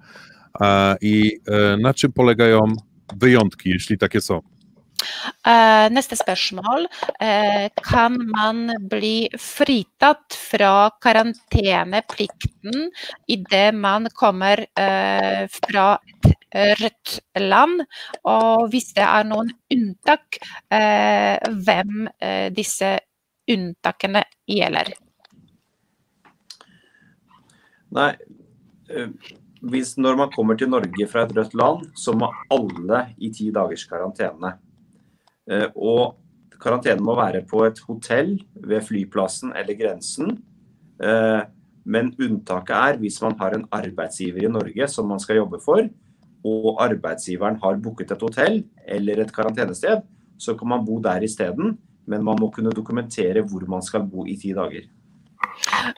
[1.01, 1.39] I
[1.81, 2.61] na czym polegają
[3.17, 4.41] wyjątki, jeśli takie są?
[5.91, 6.87] Neste spørsmål.
[7.83, 12.91] Kan man bli fritatt fra karanteneplikten
[13.29, 14.67] idet man kommer
[15.51, 17.83] fra et rødt land.
[18.25, 20.39] Og hvis det er noen unntak,
[20.73, 22.97] eh, hvem eh, disse
[23.51, 24.93] unntakene gjelder.
[27.97, 28.13] Nei,
[28.91, 29.33] eh,
[29.67, 33.51] hvis når man kommer til Norge fra et rødt land, så må alle i ti
[33.55, 34.57] dagers karantene.
[35.79, 36.17] Og
[36.61, 40.33] karantenen må være på et hotell ved flyplassen eller grensen.
[41.87, 45.87] Men unntaket er hvis man har en arbeidsgiver i Norge som man skal jobbe for,
[46.45, 50.03] og arbeidsgiveren har booket et hotell eller et karantenested,
[50.39, 54.25] så kan man bo der isteden, men man må kunne dokumentere hvor man skal bo
[54.27, 54.87] i ti dager.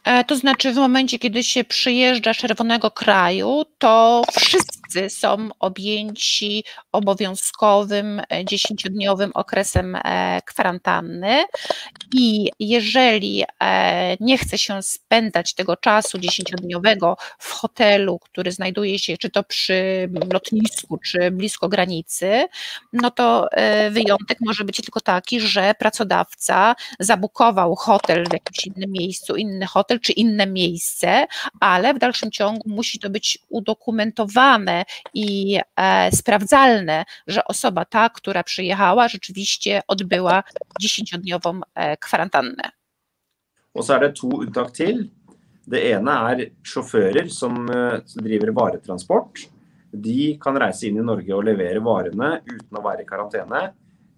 [0.05, 4.78] E, to znaczy, w momencie, kiedy się przyjeżdża czerwonego kraju, to wszyscy
[5.09, 11.45] są objęci obowiązkowym e, dziesięciodniowym okresem e, kwarantanny.
[12.15, 13.45] I jeżeli
[14.21, 20.11] nie chce się spędzać tego czasu dziesięciodniowego w hotelu, który znajduje się czy to przy
[20.33, 22.45] lotnisku, czy blisko granicy,
[22.93, 23.49] no to
[23.91, 30.01] wyjątek może być tylko taki, że pracodawca zabukował hotel w jakimś innym miejscu, inny hotel
[30.01, 31.27] czy inne miejsce,
[31.61, 34.78] ale w dalszym ciągu musi to być udokumentowane
[35.15, 40.43] i e, sprawdzalne, że osoba ta, która przyjechała, rzeczywiście odbyła
[40.81, 42.71] dziesięciodniową e, kwarantannę.
[43.75, 45.11] Og så er det to unntak til.
[45.69, 49.45] Det ene er sjåfører som eh, driver varetransport.
[49.93, 53.61] De kan reise inn i Norge og levere varene uten å være i karantene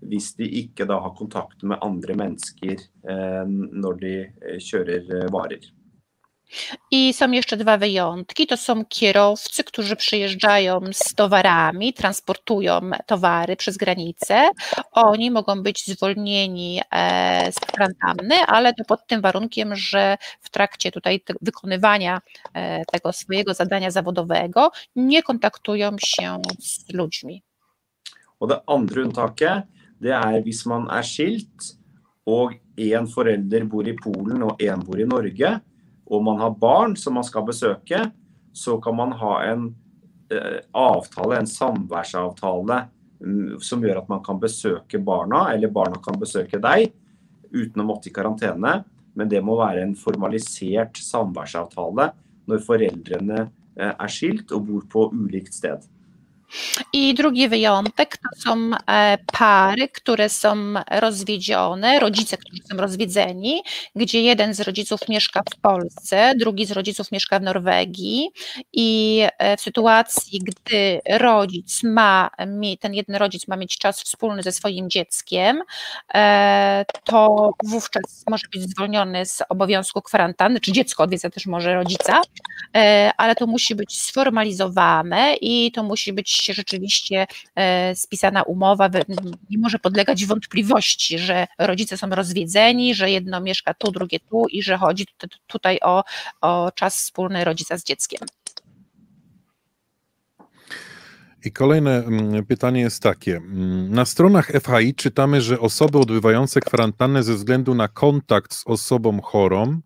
[0.00, 4.12] hvis de ikke da har kontakt med andre mennesker når de
[4.64, 5.66] kjører varer.
[6.90, 8.46] I są jeszcze dwa wyjątki.
[8.46, 14.48] To są kierowcy, którzy przyjeżdżają z towarami, transportują towary przez granicę.
[14.92, 16.80] Oni mogą być zwolnieni
[17.50, 22.20] z kwarantanny, ale to pod tym warunkiem, że w trakcie tutaj wykonywania
[22.92, 27.42] tego swojego zadania zawodowego nie kontaktują się z ludźmi.
[28.40, 29.62] Og det andre unntaket
[30.00, 31.76] det er hvis man er skilt,
[32.26, 35.60] og én forelder bor i Polen og én bor i Norge,
[36.10, 38.02] og man har barn som man skal besøke,
[38.52, 39.68] så kan man ha en
[40.32, 42.80] eh, avtale, en samværsavtale,
[43.22, 46.90] mm, som gjør at man kan besøke barna, eller barna kan besøke deg,
[47.50, 48.80] uten å måtte i karantene.
[49.14, 52.10] Men det må være en formalisert samværsavtale
[52.50, 55.86] når foreldrene eh, er skilt og bor på ulikt sted.
[56.92, 60.56] I drugi wyjątek to są e, pary, które są
[60.90, 63.62] rozwiedzione, rodzice, którzy są rozwiedzeni,
[63.96, 68.30] gdzie jeden z rodziców mieszka w Polsce, drugi z rodziców mieszka w Norwegii.
[68.72, 72.30] I e, w sytuacji, gdy rodzic ma,
[72.80, 75.62] ten jeden rodzic ma mieć czas wspólny ze swoim dzieckiem,
[76.14, 82.20] e, to wówczas może być zwolniony z obowiązku kwarantanny, czy dziecko odwiedza też może rodzica,
[83.16, 88.90] ale to musi być sformalizowane i to musi być rzeczywiście e, spisana umowa,
[89.50, 94.62] nie może podlegać wątpliwości, że rodzice są rozwiedzeni, że jedno mieszka tu, drugie tu i
[94.62, 95.07] że chodzi
[95.46, 96.05] tutaj o,
[96.40, 98.20] o czas wspólny rodzica z dzieckiem.
[101.44, 103.37] I kolejne mm, pytanie jest takie.
[103.37, 109.20] Mm, na stronach FHI czytamy, że osoby odbywające kwarantannę ze względu na kontakt z osobą
[109.20, 109.81] chorą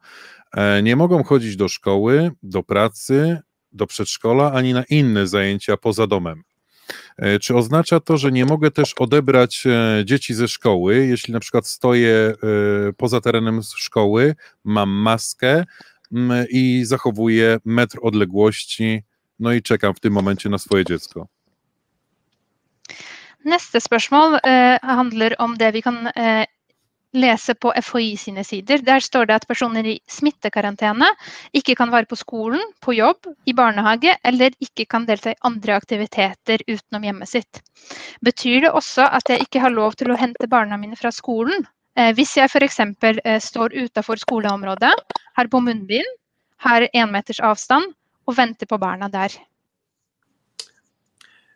[0.57, 3.39] e, nie mogą chodzić do szkoły, do pracy,
[3.75, 6.43] do przedszkola, ani na inne zajęcia poza domem.
[7.17, 11.41] E, czy oznacza to, że nie mogę też odebrać e, dzieci ze szkoły, jeśli na
[11.41, 14.35] przykład stoję e, poza terenem szkoły,
[14.65, 15.65] mam maskę
[16.13, 19.03] mm, i zachowuję metr odległości,
[19.39, 21.29] no i czekam w tym momencie na swoje dziecko?
[23.45, 26.47] Neste spørsmål eh, handler om det vi kan eh,
[27.15, 28.83] lese på FHI sine sider.
[28.85, 31.09] Der står det at personer i smittekarantene
[31.57, 35.77] ikke kan være på skolen, på jobb, i barnehage eller ikke kan delta i andre
[35.79, 37.63] aktiviteter utenom hjemmet sitt.
[38.25, 41.67] Betyr det også at jeg ikke har lov til å hente barna mine fra skolen?
[41.97, 42.81] Eh, hvis jeg f.eks.
[42.83, 44.95] Eh, står utenfor skoleområdet,
[45.35, 46.17] har på munnbind,
[46.67, 47.95] har én meters avstand
[48.27, 49.35] og venter på barna der.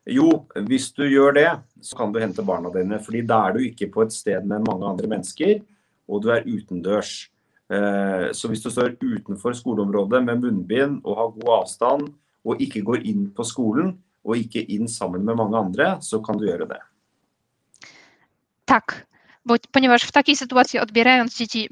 [0.08, 2.98] Jo, hvis du gjør det, så kan du hente barna dine.
[2.98, 5.60] fordi da er du ikke på et sted med mange andre mennesker,
[6.08, 7.30] og du er utendørs.
[7.70, 12.08] Eh, så hvis du står utenfor skoleområdet med munnbind og har god avstand,
[12.44, 16.38] og ikke går inn på skolen, og ikke inn sammen med mange andre, så kan
[16.38, 16.80] du gjøre det.
[18.68, 19.07] Takk
[19.48, 21.68] bo, ponieważ w takiej sytuacji odbierając dzieci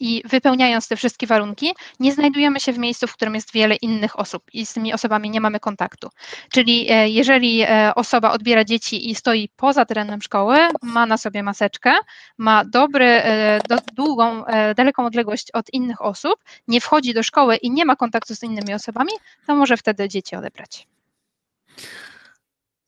[0.00, 4.18] i wypełniając te wszystkie warunki, nie znajdujemy się w miejscu, w którym jest wiele innych
[4.18, 6.08] osób i z tymi osobami nie mamy kontaktu.
[6.50, 11.42] Czyli e, jeżeli e, osoba odbiera dzieci i stoi poza terenem szkoły, ma na sobie
[11.42, 11.92] maseczkę,
[12.38, 14.44] ma dobry, e, do, długą,
[14.76, 16.34] daleką odległość od innych osób,
[16.68, 19.12] nie wchodzi do szkoły i nie ma kontaktu z innymi osobami,
[19.46, 20.86] to może wtedy dzieci odebrać.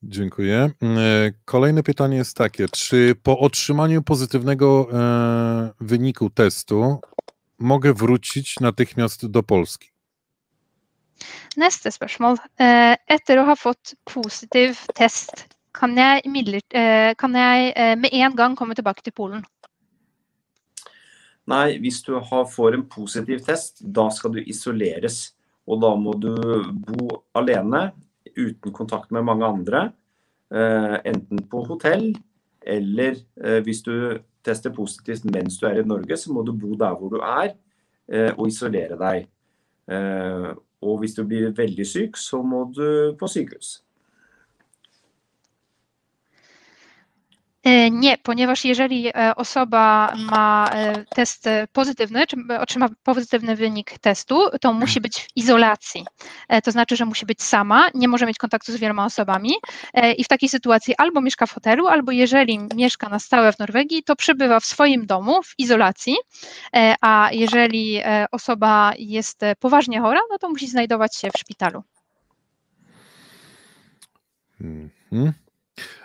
[0.02, 0.70] Dziękuję.
[0.82, 7.00] E, kolejne pytanie jest takie: czy po otrzymaniu pozytywnego e, wyniku testu
[7.58, 9.88] mogę wrócić natychmiast do Polski?
[11.56, 12.36] Neste spørsmål.
[12.58, 16.22] E, etter å ha fått positiv test, kan jeg,
[17.16, 19.44] kan jeg med en gang komme tilbake til Polen?
[21.46, 25.36] Nei, hvis du har, får en positiv test, da skal du isoleres.
[25.66, 26.34] Og da må du
[26.72, 27.92] bo alene
[28.36, 29.90] uten kontakt med mange andre.
[30.52, 32.10] Eh, enten på hotell
[32.62, 36.74] eller eh, hvis du tester positivt mens du er i Norge, så må du bo
[36.76, 37.54] der hvor du er
[38.12, 39.30] eh, og isolere deg.
[40.82, 43.82] Og hvis du blir veldig syk, så må du på sykehus.
[47.90, 54.72] Nie, ponieważ jeżeli e, osoba ma e, test pozytywny, czy otrzyma pozytywny wynik testu, to
[54.72, 56.06] musi być w izolacji.
[56.64, 59.52] To znaczy, że musi być sama, nie może mieć kontaktu z wieloma osobami
[60.18, 64.02] i w takiej sytuacji albo mieszka w hotelu, albo jeżeli mieszka na stałe w Norwegii,
[64.02, 66.16] to przebywa w swoim domu w izolacji,
[67.00, 71.82] a jeżeli osoba jest poważnie chora, no to musi znajdować się w szpitalu.
[74.58, 75.32] Hmm.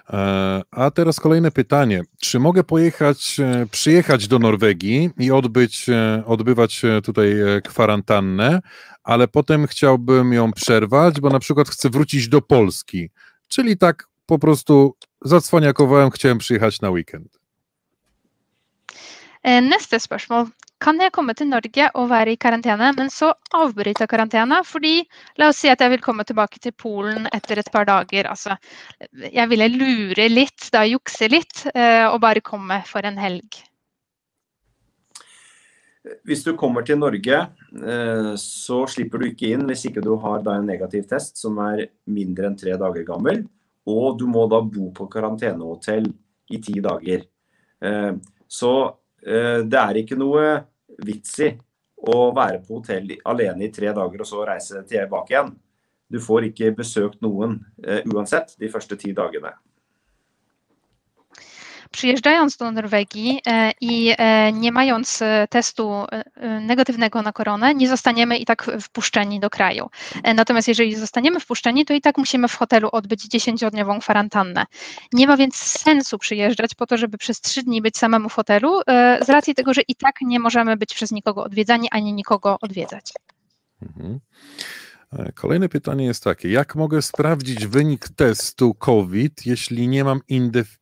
[0.10, 2.02] E, a teraz kolejne pytanie.
[2.22, 8.60] Czy mogę pojechać, e, przyjechać do Norwegii i odbyć, e, odbywać tutaj kwarantannę,
[9.04, 13.10] ale potem chciałbym ją przerwać, bo na przykład chcę wrócić do Polski.
[13.48, 17.37] Czyli tak po prostu zadzwoniakowałem, chciałem przyjechać na weekend.
[19.48, 20.50] Neste spørsmål.
[20.78, 24.60] Kan jeg komme til Norge og være i karantene, men så avbryte karantene?
[24.68, 25.00] Fordi
[25.42, 28.30] la oss si at jeg vil komme tilbake til Polen etter et par dager.
[28.30, 28.58] Altså,
[29.26, 33.58] jeg ville lure litt, da jukse litt, eh, og bare komme for en helg.
[36.28, 40.46] Hvis du kommer til Norge, eh, så slipper du ikke inn hvis ikke du har
[40.54, 43.48] en negativ test som er mindre enn tre dager gammel.
[43.88, 46.06] Og du må da bo på karantenehotell
[46.54, 47.26] i ti dager.
[47.82, 48.14] Eh,
[48.48, 50.44] så Eh, det er ikke noe
[51.04, 51.50] vits i
[52.08, 55.54] å være på hotell alene i tre dager og så reise tilbake igjen.
[56.08, 59.52] Du får ikke besøkt noen uh, uansett de første ti dagene.
[61.92, 63.42] Przyjeżdżając do Norwegii
[63.82, 64.16] i
[64.54, 65.20] nie mając
[65.50, 66.06] testu
[66.62, 69.90] negatywnego na koronę, nie zostaniemy i tak wpuszczeni do kraju.
[70.36, 74.66] Natomiast jeżeli zostaniemy wpuszczeni, to i tak musimy w hotelu odbyć 10-dniową kwarantannę.
[75.14, 78.82] Nie ma więc sensu przyjeżdżać po to, żeby przez 3 dni być samemu w hotelu,
[79.22, 83.12] z racji tego, że i tak nie możemy być przez nikogo odwiedzani, ani nikogo odwiedzać.
[83.82, 84.20] Mhm.
[85.14, 90.22] E, kolejne pytanie jest takie: jak mogę sprawdzić wynik testu COVID, jeśli nie mam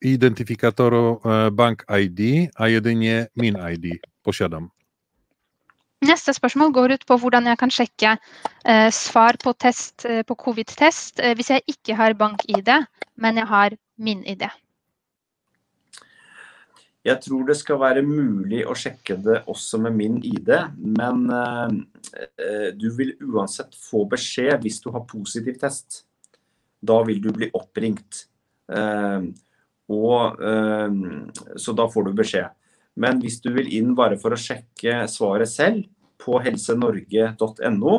[0.01, 4.69] identyfikatoru e, Bank ID, a jedynie Min ID posiadam?
[6.05, 8.17] Neste spørsmål går ut på hvordan jeg kan sjekke
[8.65, 12.69] eh, svar på, test, eh, på covid-test eh, hvis jeg ikke har bank-ID,
[13.15, 14.43] men jeg har min ID.
[17.05, 20.49] Jeg tror det skal være mulig å sjekke det også med min ID,
[20.97, 26.01] men eh, du vil uansett få beskjed hvis du har positiv test.
[26.81, 28.25] Da vil du bli oppringt.
[28.73, 29.29] Eh,
[29.93, 30.97] og, eh,
[31.61, 32.49] så da får du beskjed.
[32.97, 35.85] Men hvis du vil inn bare for å sjekke svaret selv
[36.21, 37.95] på helsenorge.no,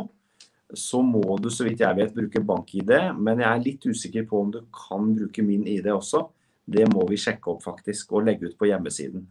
[0.74, 2.94] så må du så vidt jeg vet bruke bank-ID.
[3.20, 6.26] Men jeg er litt usikker på om du kan bruke min ID også.
[6.66, 9.26] Det må vi sjekke opp faktisk og legge ut på hjemmesiden.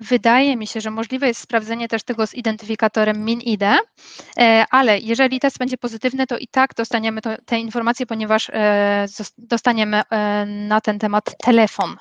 [0.00, 5.40] Wydaje mi się, że możliwe jest sprawdzenie też tego z identyfikatorem MinID, e, ale jeżeli
[5.40, 9.06] test będzie pozytywny, to i tak dostaniemy to, te informacje, ponieważ e,
[9.38, 11.96] dostaniemy e, na ten temat telefon.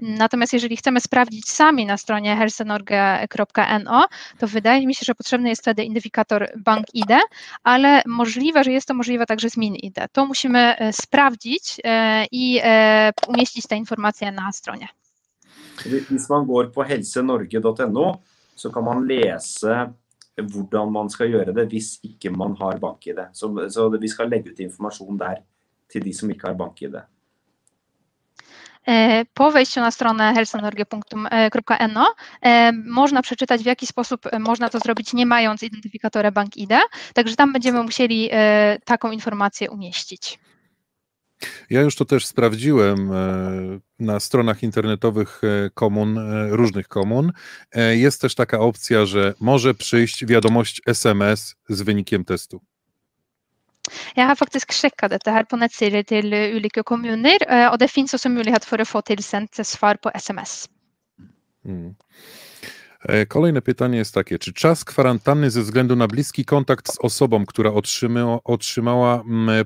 [0.00, 4.08] Natomiast jeżeli chcemy sprawdzić sami na stronie helsenorge.no,
[4.38, 7.10] to wydaje mi się, że potrzebny jest wtedy identyfikator BankID,
[7.62, 9.96] ale możliwe, że jest to możliwe także z MinID.
[10.12, 11.76] To musimy sprawdzić
[12.32, 12.60] i
[13.28, 14.88] umieścić te informacje na stronie.
[15.84, 18.14] Hvis man går på helsenorge.no,
[18.56, 19.92] så kan man lese
[20.38, 23.20] hvordan man skal gjøre det hvis ikke man har bank-ID.
[23.34, 25.42] Så, så vi skal legge ut informasjon der
[25.92, 26.98] til de som ikke har bank-ID.
[28.88, 32.06] E, po wejściu na stronę helsenorge.no
[32.42, 36.70] e, można przeczytać, w jaki sposób można to zrobić, nie mając identyfikatora BankID.
[37.14, 40.38] Także tam będziemy musieli e, taką informację umieścić.
[41.70, 47.32] Ja już to też sprawdziłem e, na stronach internetowych e, komun, e, różnych komun.
[47.90, 52.60] Jest też taka opcja, że może przyjść wiadomość SMS z wynikiem testu.
[54.16, 57.38] Jeg har faktisk sjekka dette her på nettsider til ulike kommuner,
[57.72, 60.68] og det finnes også mulighet for å få tilsendt svar på SMS.
[61.64, 61.94] Mm.
[63.02, 67.46] E, kolejne pytanie jest takie: czy czas kwarantanny ze względu na bliski kontakt z osobą,
[67.46, 69.64] która otrzymała, otrzymała mm,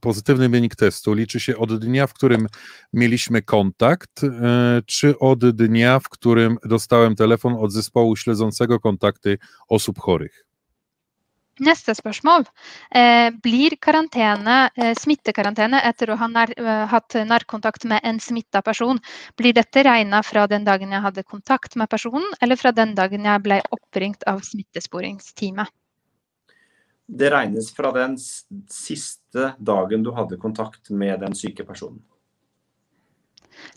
[0.00, 2.46] pozytywny wynik testu, liczy się od dnia, w którym
[2.92, 9.38] mieliśmy kontakt, e, czy od dnia, w którym dostałem telefon od zespołu śledzącego kontakty
[9.68, 10.53] osób chorych?
[11.60, 12.44] Neste spørsmål.
[12.90, 18.60] Eh, blir karantene, eh, smittekarantene etter å ha nær, eh, hatt nærkontakt med en smitta
[18.62, 18.98] person,
[19.36, 23.24] blir dette regna fra den dagen jeg hadde kontakt med personen, eller fra den dagen
[23.24, 25.68] jeg ble oppringt av smittesporingsteamet?
[27.06, 32.02] Det regnes fra den siste dagen du hadde kontakt med den syke personen.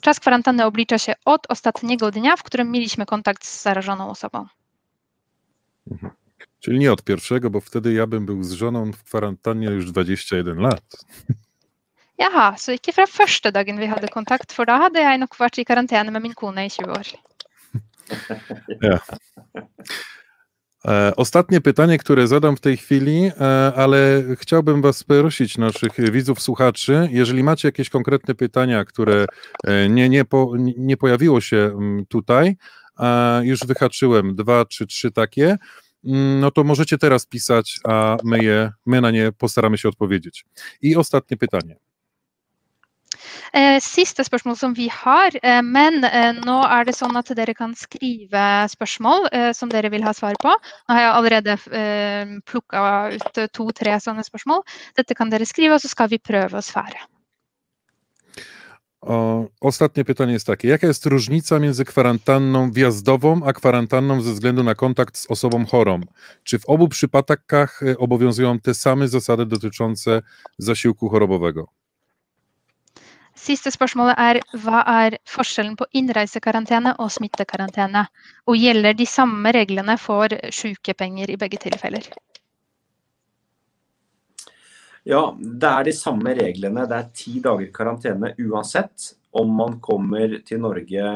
[0.01, 4.47] Czas kwarantanny oblicza się od ostatniego dnia, w którym mieliśmy kontakt z zarażoną osobą.
[5.91, 6.26] Mhm.
[6.60, 10.58] Czyli nie od pierwszego, bo wtedy ja bym był z żoną w kwarantannie już 21
[10.58, 10.84] lat.
[12.18, 15.60] Jaha, så ikke fra første dagen vi hadde kontakt, for da hadde jeg nok vært
[15.62, 17.08] i karantene med min kone i 20 år.
[18.82, 18.99] Ja.
[20.86, 26.41] E, ostatnie pytanie, które zadam w tej chwili, e, ale chciałbym Was prosić, naszych widzów,
[26.41, 29.26] słuchaczy, jeżeli macie jakieś konkretne pytania, które
[29.64, 32.55] e, nie, nie, po, nie pojawiło się mm, tutaj,
[33.41, 35.58] już wyhaczyłem dwa czy trzy takie,
[36.04, 40.45] no to możecie teraz pisać, a my, je, my na nie postaramy się odpowiedzieć.
[40.82, 41.76] I ostatnie pytanie.
[43.54, 47.54] Eh, siste spørsmål som vi har, eh, men eh, nå er det sånn at dere
[47.56, 50.52] kan skrive spørsmål som dere vil ha svar på.
[50.88, 51.58] Nå har jeg allerede
[52.45, 52.82] plukka
[53.16, 54.64] ut to-tre sånne spørsmål.
[54.98, 57.00] Dette kan dere skrive, og så skal vi prøve å svare.
[59.08, 60.68] O, ostatnie pytanie jest takie.
[60.68, 66.01] Jaka jest różnica między kwarantanną wjazdową, a kwarantanną ze względu na kontakt z osobą chorą?
[66.43, 70.22] Czy w obu przypadkach e, obowiązują te same zasady dotyczące
[70.58, 71.68] zasiłku chorobowego?
[73.38, 78.08] Siste spørsmålet er hva er forskjellen på innreisekarantene og smittekarantene?
[78.49, 82.01] Og gjelder de samme reglene for sykepenger i begge tilfeller?
[85.08, 86.84] Ja, det er de samme reglene.
[86.84, 91.12] Det er ti dager karantene uansett om man kommer til Norge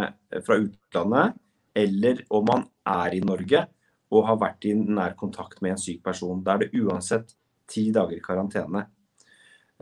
[0.46, 1.36] fra utlandet,
[1.76, 3.66] eller om man er i Norge
[4.12, 6.40] og har vært i nær kontakt med en syk person.
[6.44, 7.34] Da er det uansett
[7.68, 8.86] ti dager karantene.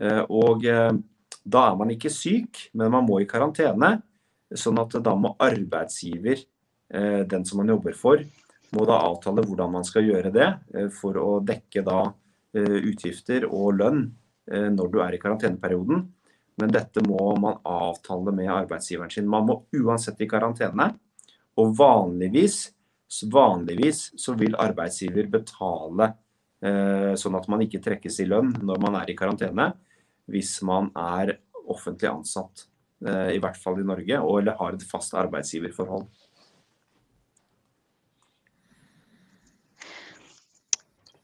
[0.00, 0.90] Eh, og eh,
[1.44, 3.96] da er man ikke syk, men man må i karantene.
[4.50, 6.42] Sånn at da må arbeidsgiver,
[6.90, 8.22] eh, den som man jobber for,
[8.74, 12.00] må da avtale hvordan man skal gjøre det eh, for å dekke da
[12.54, 14.00] utgifter og lønn
[14.50, 16.00] når du er i karanteneperioden.
[16.58, 19.28] Men dette må man avtale med arbeidsgiveren sin.
[19.30, 20.88] Man må uansett i karantene.
[21.62, 22.56] Og vanligvis,
[23.30, 26.10] vanligvis så vil arbeidsgiver betale
[26.60, 29.70] sånn at man ikke trekkes i lønn når man er i karantene
[30.30, 31.36] hvis man er
[31.70, 32.66] offentlig ansatt,
[33.06, 36.06] eh, i hvert fall i Norge, eller har et fast arbeidsgiverforhold.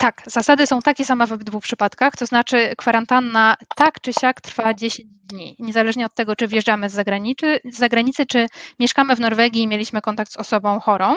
[0.07, 4.74] Tak, zasady są takie same w obydwu przypadkach, to znaczy kwarantanna tak czy siak trwa
[4.74, 8.46] 10 dni, niezależnie od tego, czy wjeżdżamy z zagranicy, z zagranicy czy
[8.80, 11.14] mieszkamy w Norwegii i mieliśmy kontakt z osobą chorą.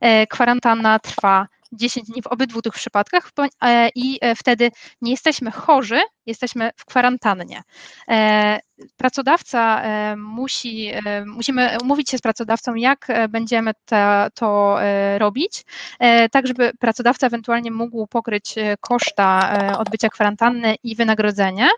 [0.00, 3.30] E, kwarantanna trwa 10 dni w obydwu tych przypadkach
[3.62, 7.62] e, i e, wtedy nie jesteśmy chorzy, jesteśmy w kwarantannie.
[8.08, 8.58] E,
[8.96, 9.82] pracodawca
[10.16, 10.90] musi,
[11.26, 13.96] musimy umówić się z pracodawcą, jak będziemy to,
[14.34, 14.76] to
[15.18, 15.64] robić,
[16.32, 21.68] tak żeby pracodawca ewentualnie mógł pokryć koszta odbycia kwarantanny i wynagrodzenie,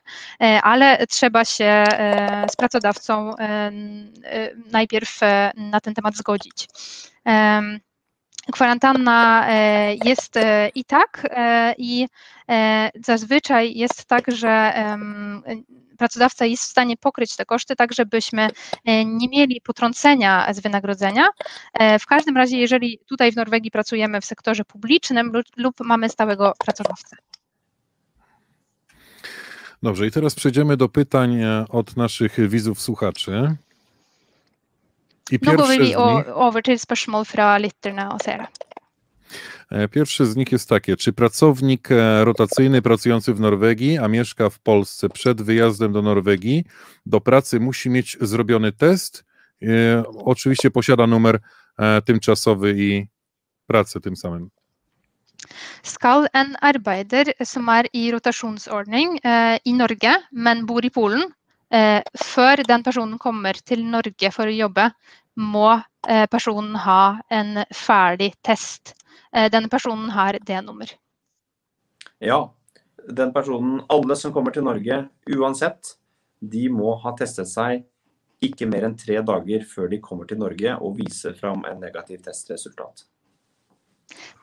[0.63, 1.85] ale trzeba się
[2.51, 3.35] z pracodawcą
[4.73, 5.21] najpierw
[5.57, 6.69] na ten temat zgodzić
[8.53, 12.07] kwarantanna e, jest e, i tak, e, i
[13.05, 14.73] zazwyczaj jest tak, że
[15.99, 18.49] pracodawca jest w stanie pokryć te koszty, tak żebyśmy
[19.07, 21.29] nie mieli potrącenia z wynagrodzenia.
[22.01, 27.17] W każdym razie, jeżeli tutaj w Norwegii pracujemy w sektorze publicznym lub, mamy stałego pracodawcę.
[29.83, 33.57] Dobrze, i teraz przejdziemy do pytań od naszych widzów, słuchaczy.
[35.31, 38.47] I Nå går vi over til spørsmål fra lytterne og seere.
[39.91, 44.59] Pierwsze z nich jest takie, czy pracownik e, rotacyjny pracujący w Norwegii, a mieszka w
[44.59, 46.65] Polsce przed wyjazdem do Norwegii,
[47.07, 49.25] do pracy musi mieć zrobiony test?
[49.63, 51.41] E, oczywiście posiada numer
[51.79, 53.07] e, tymczasowy i
[53.67, 54.51] pracę tym samym.
[55.83, 59.21] Skal en arbeider som er i rotasjonsordning
[59.65, 61.23] i Norge, men bor i Polen,
[61.71, 64.89] Eh, før den personen kommer til Norge for å jobbe,
[65.39, 65.69] må
[66.09, 68.95] eh, personen ha en ferdig test.
[69.33, 70.91] Eh, denne personen har det nummer.
[72.25, 72.41] Ja,
[73.09, 75.95] den personen, alle som kommer til Norge uansett,
[76.41, 77.85] de må ha testet seg
[78.45, 82.23] ikke mer enn tre dager før de kommer til Norge og viser fram en negativ
[82.27, 83.05] testresultat.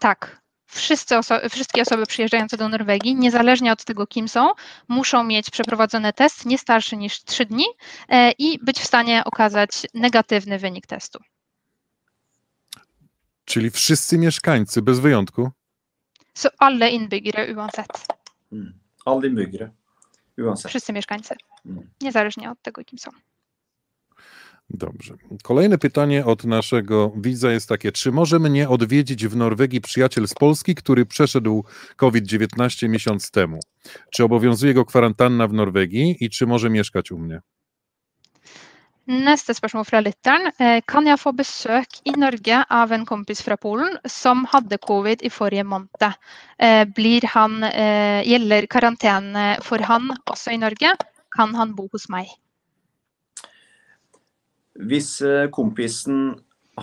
[0.04, 0.28] Takk.
[0.66, 4.52] Wszyscy oso wszystkie osoby przyjeżdżające do Norwegii, niezależnie od tego, kim są,
[4.88, 7.66] muszą mieć przeprowadzony test nie starszy niż 3 dni
[8.10, 11.20] e, i być w stanie okazać negatywny wynik testu.
[13.46, 15.52] Czyli wszyscy mieszkańcy, bez wyjątku?
[16.34, 18.08] Så alle innbyggere uansett.
[18.52, 18.74] Mm.
[19.06, 19.70] Alle innbyggere
[20.38, 20.70] uansett.
[20.70, 21.36] Wszyscy mieszkańcy,
[21.66, 21.90] mm.
[22.02, 23.12] niezależnie od tego, kim są.
[24.70, 25.14] Dobrze.
[25.44, 30.34] Kolejne pytanie od naszego widza jest takie: czy może mnie odwiedzić w Norwegii przyjaciel z
[30.34, 31.64] Polski, który przeszedł
[31.96, 33.60] COVID-19 miesiąc temu?
[34.12, 37.42] Czy obowiązuje go kwarantanna w Norwegii i czy może mieszkać u mnie?
[39.08, 40.52] Neste spørsmål fra lytteren.
[40.60, 45.22] Eh, kan jeg få besøk i Norge av en kompis fra Polen som hadde covid
[45.22, 46.14] i forrige måned?
[46.58, 50.96] Eh, blir han, eh, gjelder karantene for han også i Norge?
[51.30, 52.26] Kan han bo hos meg?
[54.76, 56.34] Hvis eh, kompisen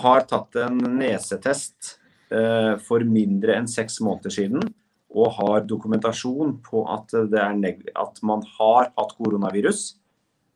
[0.01, 1.97] har tatt en nesetest
[2.33, 4.71] eh, for mindre enn seks måneder siden,
[5.13, 9.83] og har dokumentasjon på at, at man har hatt koronavirus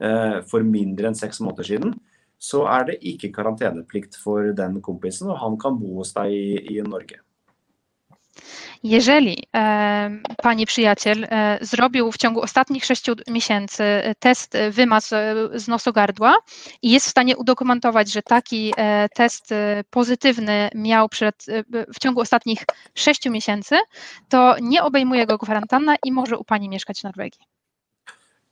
[0.00, 1.92] eh, for mindre enn seks måneder siden,
[2.40, 6.76] så er det ikke karanteneplikt for den kompisen, og han kan bo hos deg i,
[6.76, 7.20] i Norge.
[8.82, 10.10] Jeżeli e,
[10.42, 13.84] pani przyjaciel e, zrobił w ciągu ostatnich sześciu miesięcy
[14.18, 15.08] test wymaz
[15.54, 16.34] z nosogardła
[16.82, 19.54] i jest w stanie udokumentować, że taki e, test
[19.90, 21.46] pozytywny miał przed,
[21.94, 22.64] w ciągu ostatnich
[22.94, 23.76] sześciu miesięcy,
[24.28, 27.40] to nie obejmuje go kwarantanna i może u pani mieszkać w Norwegii.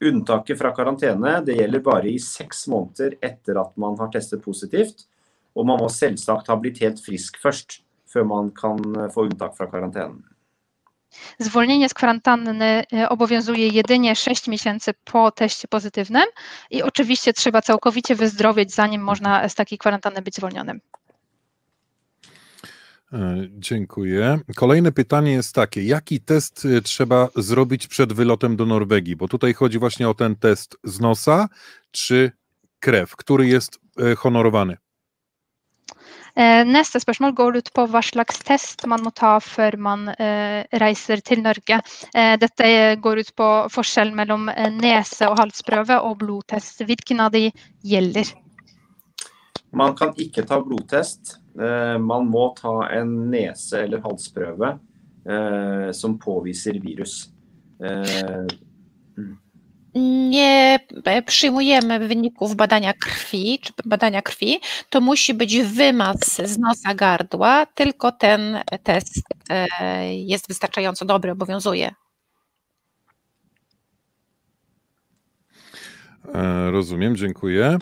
[0.01, 5.07] Unntaket fra karantene det gjelder bare i seks måneder etter at man har testet positivt.
[5.55, 7.84] Og man må selvsagt ha blitt helt frisk først
[8.15, 8.79] før man kan
[9.15, 10.23] få unntak fra karantenen.
[11.39, 16.25] Zwolnienie z kwarantanny e, obowiązuje jedynie 6 miesięcy po teście pozytywnym
[16.71, 20.81] i oczywiście trzeba całkowicie wyzdrowieć, zanim można z takiej kwarantanny być zwolnionym.
[23.12, 24.39] E, dziękuję.
[24.57, 29.17] Kolejne pytanie jest takie: jaki test e, trzeba zrobić przed wylotem do Norwegii?
[29.17, 31.49] Bo tutaj chodzi właśnie o ten test z nosa
[31.91, 32.33] czy
[32.81, 33.81] krew, który jest
[34.17, 34.77] honorowany.
[36.35, 40.64] Eh, neste spørsmål går ut på hva slags test man må ta før man eh,
[40.82, 41.78] reiser til Norge.
[42.11, 42.70] Eh, dette
[43.03, 44.49] går ut på forskjellen mellom
[44.80, 46.82] nese- og halsprøve og blodtest.
[46.89, 47.47] Hvilken av de
[47.87, 48.35] gjelder?
[49.74, 51.39] Man kan ikke ta blodtest.
[51.55, 54.72] Man må ta en nese- eller halsprøve
[55.95, 57.28] som påviser virus.
[57.82, 58.47] Eh,
[59.95, 66.95] Nie e, przyjmujemy wyników badania krwi, czy badania krwi, to musi być wymaz z nosa
[66.95, 69.21] gardła, tylko ten test
[69.51, 71.91] e, jest wystarczająco dobry, obowiązuje.
[76.35, 77.79] E, Rozumiem, dziękuję.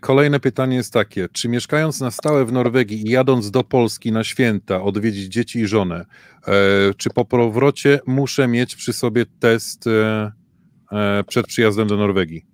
[0.00, 1.28] Kolejne pytanie jest takie.
[1.32, 5.66] Czy mieszkając na stałe w Norwegii i jadąc do Polski na święta odwiedzić dzieci i
[5.66, 6.04] żonę,
[6.96, 9.88] czy po powrocie muszę mieć przy sobie test
[11.28, 12.46] przed przyjazdem do Norwegii?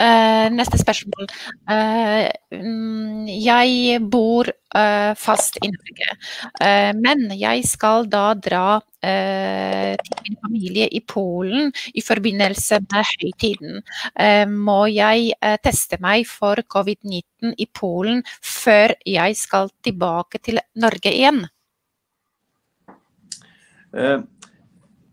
[0.00, 1.26] Eh, Neste spørsmål.
[1.68, 6.16] Eh, mm, Jeg bor eh, fast i Norge,
[6.60, 13.04] Eh, men jeg skal da dra eh, til min familie i Polen i forbindelse med
[13.12, 13.82] høytiden.
[14.16, 20.58] Eh, Må jeg eh, teste meg for covid-19 i Polen før jeg skal tilbake til
[20.74, 21.46] Norge igjen?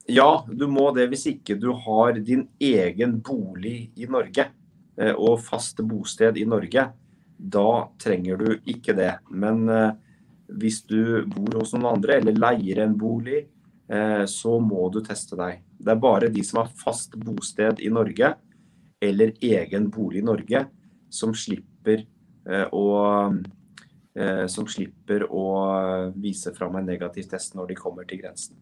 [0.10, 4.47] Ja, du må det hvis ikke du har din egen bolig i Norge
[4.97, 6.88] eh, og fast bosted i Norge.
[7.38, 7.70] Da
[8.01, 9.12] trenger du ikke det.
[9.30, 9.91] Men eh,
[10.49, 13.43] hvis du bor hos noen andre eller leier en bolig,
[13.91, 15.62] eh, så må du teste deg.
[15.78, 18.34] Det er bare de som har fast bosted i Norge
[18.99, 20.66] eller egen bolig i Norge,
[21.10, 22.07] som slipper
[22.76, 22.84] å
[24.49, 25.43] som slipper å
[26.18, 28.57] vise fram en negativ test når de kommer til grensen.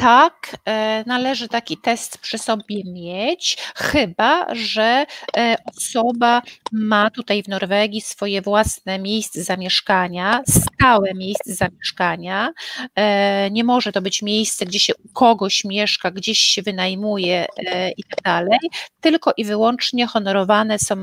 [0.00, 6.42] Tak, e, należy taki test przy sobie mieć, chyba że e, osoba
[6.72, 12.50] ma tutaj w Norwegii swoje własne miejsce zamieszkania, stałe miejsce zamieszkania.
[12.96, 17.46] E, Nie może to być miejsce, gdzie się u kogoś mieszka, gdzieś się wynajmuje
[17.96, 18.58] i tak dalej,
[19.00, 20.96] tylko i wyłącznie honorowane są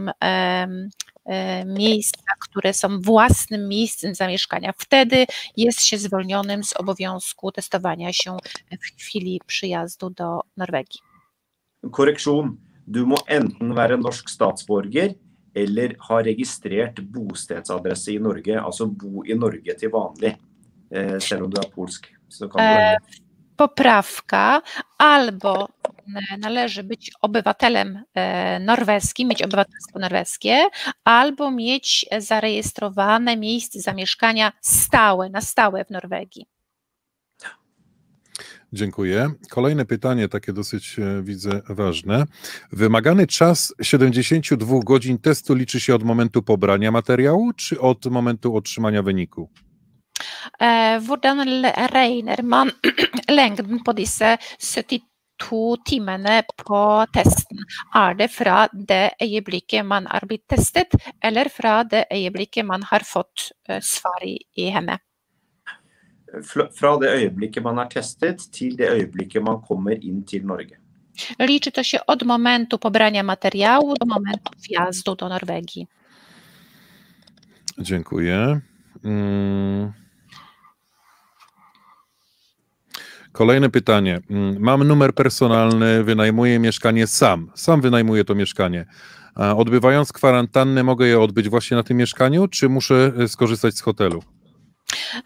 [1.65, 4.73] miejsca, które są własnym miejscem zamieszkania.
[4.77, 5.25] Wtedy
[5.57, 8.37] jest się zwolnionym z obowiązku testowania się
[8.71, 10.99] w chwili przyjazdu do Norwegii.
[11.91, 12.57] Korreksjon.
[12.87, 15.13] Du må enten være norsk statsborger
[15.55, 20.37] eller ha registrert bostedsadresse i Norge, altså bo i Norge til vanlig.
[20.91, 22.07] Eh, selv om du er polsk.
[22.29, 23.26] Så kan du E, velge.
[23.57, 24.61] Poprawka
[24.97, 25.69] albo
[26.33, 30.63] e, należy być obywatelem e, norweskim, mieć obywatelstwo norweskie,
[31.03, 36.45] albo mieć zarejestrowane miejsce zamieszkania stałe, na stałe w Norwegii.
[38.73, 39.31] Dziękuję.
[39.49, 42.25] Kolejne pytanie, takie dosyć e, widzę ważne.
[42.71, 49.03] Wymagany czas 72 godzin testu liczy się od momentu pobrania materiału, czy od momentu otrzymania
[49.03, 49.49] wyniku?
[50.59, 51.43] Eh, Hvordan
[51.91, 52.71] regner man
[53.37, 57.65] lengden på disse 72 timene på testen?
[57.95, 63.05] Er det fra det øyeblikket man er blitt testet, eller fra det øyeblikket man har
[63.05, 64.99] fått eh, svar i, henne?
[66.43, 70.77] Fra det øyeblikket man er testet, til det øyeblikket man kommer inn til Norge.
[71.39, 75.87] Liczy to się od momentu pobrania materiału do momentu wjazdu do Norwegii.
[77.79, 78.61] Dziękuję.
[79.03, 79.93] Mm.
[83.37, 84.21] Kolejne pytanie.
[84.29, 87.51] Mm, Mam numer personalny, wynajmuję mieszkanie sam.
[87.55, 88.85] Sam wynajmuję to mieszkanie.
[89.35, 94.23] Odbywając kwarantannę, mogę je odbyć właśnie na tym mieszkaniu, czy muszę e, skorzystać z hotelu?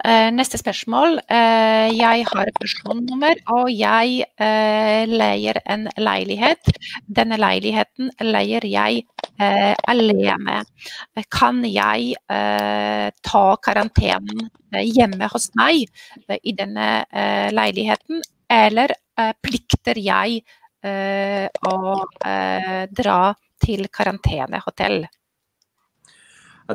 [0.05, 1.19] Eh, Neste spørsmål.
[1.29, 6.71] Eh, Jeg har personnummer, og jeg eh, leier en leilighet.
[7.07, 9.05] Denne leiligheten leier jeg
[9.89, 10.59] alene.
[11.33, 12.13] Kan jeg
[13.25, 14.49] ta karantenen
[14.85, 15.87] hjemme hos meg
[16.45, 16.89] i denne
[17.49, 18.21] leiligheten,
[18.53, 18.93] eller
[19.41, 20.43] plikter jeg
[20.85, 21.73] å
[23.01, 23.17] dra
[23.65, 25.07] til karantenehotell?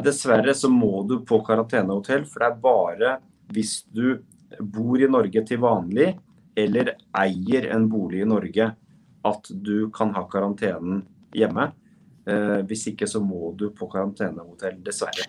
[0.02, 3.12] Dessverre så må du på karantenehotell, for det er bare
[3.54, 4.18] hvis du
[4.60, 6.12] bor i Norge til vanlig
[6.56, 8.70] eller eier en bolig i Norge
[9.26, 11.02] at du kan ha karantenen
[11.36, 11.70] hjemme.
[12.26, 15.28] Eh, hvis ikke så må du på karantenehotell, dessverre.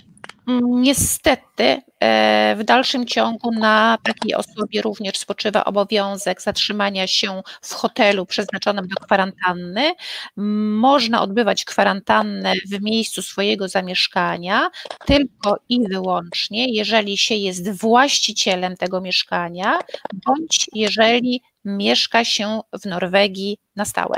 [0.62, 8.26] Niestety e, w dalszym ciągu na takiej osobie również spoczywa obowiązek zatrzymania się w hotelu
[8.26, 9.94] przeznaczonym do kwarantanny.
[10.38, 14.70] Można odbywać kwarantannę w miejscu swojego zamieszkania
[15.06, 19.80] tylko i wyłącznie, jeżeli się jest właścicielem tego mieszkania,
[20.26, 24.18] bądź jeżeli mieszka się w Norwegii na stałe.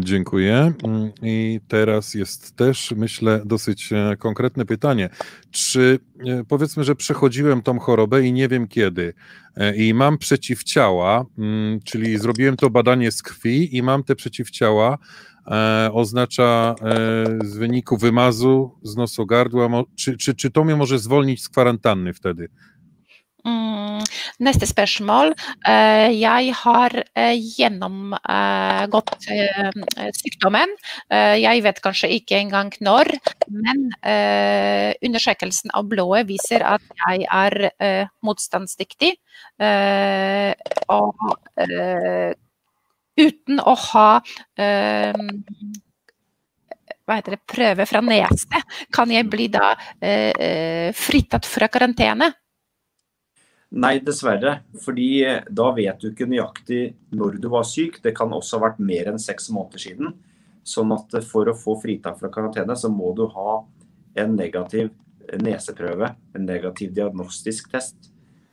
[0.00, 0.72] Dziękuję.
[0.84, 5.08] Mm, I teraz jest też, myślę, dosyć e, konkretne pytanie.
[5.50, 9.14] Czy e, powiedzmy, że przechodziłem tą chorobę i nie wiem kiedy,
[9.56, 14.98] e, i mam przeciwciała, mm, czyli zrobiłem to badanie z krwi i mam te przeciwciała,
[15.92, 16.74] oznacza
[17.44, 22.48] z wyniku wymazu z nosogardła, czy, czy, czy to mnie może zwolnić z kwarantanny wtedy?
[23.46, 24.02] Mm,
[24.42, 25.30] neste spørsmål.
[25.68, 29.70] Eh, jeg har eh, gjennomgått eh,
[30.16, 30.72] sykdommen.
[31.10, 33.12] Jeg vet kanskje ikke engang når,
[33.52, 33.84] men
[35.06, 37.54] undersøkelsen av blodet viser at jeg er
[38.26, 39.12] motstandsdyktig.
[40.96, 41.14] Og
[43.16, 44.08] uten å ha
[47.06, 48.62] hva heter det, prøve fra nese,
[48.94, 49.70] kan jeg bli da
[50.96, 52.32] fritatt fra karantene.
[53.74, 54.60] Nei, dessverre.
[54.84, 56.82] Fordi eh, da vet du ikke nøyaktig
[57.16, 57.98] når du var syk.
[58.04, 60.14] Det kan også ha vært mer enn seks måneder siden.
[60.66, 63.60] Sånn at for å få fritak fra karantene, så må du ha
[64.18, 64.90] en negativ
[65.42, 68.10] neseprøve, en negativ diagnostisk test,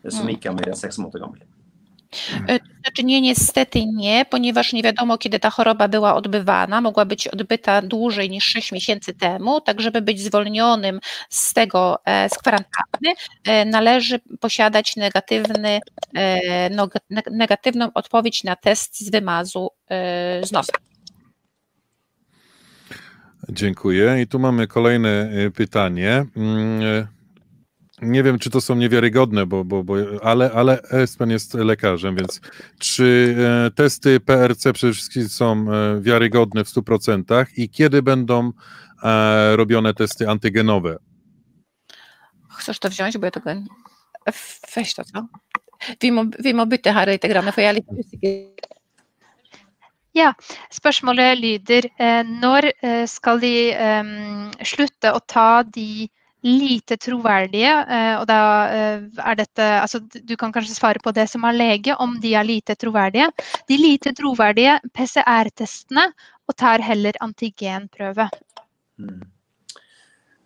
[0.08, 0.34] som mm.
[0.36, 1.44] ikke er mer enn seks måneder gammel.
[2.84, 6.82] E, znaczy nie, niestety nie, ponieważ nie wiadomo, kiedy ta choroba była odbywana.
[6.82, 9.62] Mogła być odbyta dłużej niż 6 miesięcy temu.
[9.62, 13.14] Tak, żeby być zwolnionym z tego, e, z kwarantanny,
[13.46, 15.80] e, należy posiadać negatywny,
[17.32, 19.70] negatywną odpowiedź na test z wymazu
[20.44, 20.74] z nosa.
[23.50, 24.22] Dziękuję.
[24.22, 26.26] I tu mamy kolejne pytanie.
[28.04, 32.42] Nie wiem, czy to są niewiarygodne, bo, bo, bo, ale, ale Espen jest lekarzem, więc
[32.80, 33.36] czy
[33.68, 38.52] e, testy PRC przede wszystkim są e, wiarygodne w 100% i kiedy będą
[39.04, 40.98] e, robione testy antygenowe?
[42.50, 43.50] Chcesz to wziąć, bo ja tego...
[44.76, 45.28] Weź to, co?
[46.02, 48.70] Vi må, vi må bytte her litt, for jeg er litt usikker.
[50.14, 50.34] Ja,
[50.72, 51.88] spørsmålet lyder
[52.30, 52.70] når
[53.10, 56.08] skal de um, slutte å ta de
[56.44, 57.72] lite troverdige.
[57.72, 58.40] Eh, og da
[58.70, 62.36] eh, er dette altså Du kan kanskje svare på det som er lege, om de
[62.36, 63.30] er lite troverdige.
[63.70, 66.10] De lite troverdige PCR-testene
[66.48, 68.28] og tar heller antigenprøve.
[69.00, 69.24] Mm.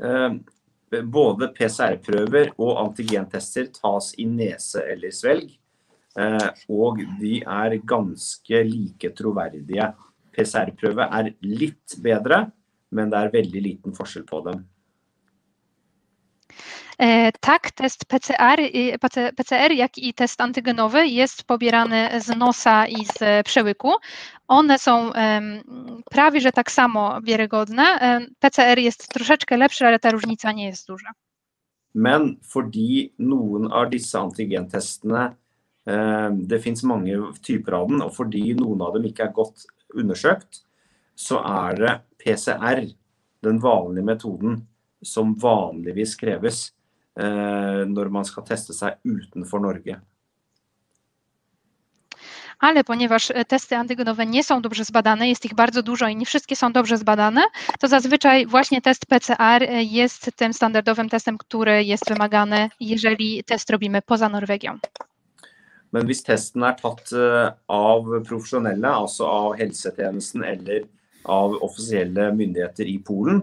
[0.03, 0.37] Eh,
[1.03, 5.49] både PCR-prøver og antigentester tas i nese eller svelg.
[6.17, 9.91] Eh, og de er ganske like troverdige.
[10.37, 12.45] PCR-prøve er litt bedre,
[12.93, 14.65] men det er veldig liten forskjell på dem.
[16.99, 18.57] E, tak, test PCR,
[19.35, 23.93] PCR, jak i test antygenowy jest pobierany z nosa i z przełyku.
[24.47, 25.11] One są
[26.11, 27.83] prawie że tak samo wiarygodne.
[28.39, 31.11] PCR jest troszeczkę lepszy, ale ta różnica nie jest duża.
[31.95, 35.35] Men fordi noen av disse antigentestene
[36.31, 39.63] Det finnes mange typer av den, og fordi noen av dem ikke er godt
[39.95, 40.65] undersøkt,
[41.15, 42.81] så er det PCR,
[43.43, 44.57] den vanlige metoden,
[45.01, 46.73] som vanligvis kreves.
[47.17, 49.99] Eh, når man skal teste seg utenfor Norge.
[52.59, 56.55] ale ponieważ testy antygenowe nie są dobrze zbadane, jest ich bardzo dużo i nie wszystkie
[56.55, 57.41] są dobrze zbadane,
[57.79, 64.01] to zazwyczaj właśnie test PCR jest tym standardowym testem, który jest wymagany, jeżeli test robimy
[64.01, 64.79] poza Norwegią.
[65.91, 70.83] Men hvis testen er tatt eh, av profesjonelle, altså av helsetjenesten eller
[71.23, 73.41] av offisielle myndigheter i Polen,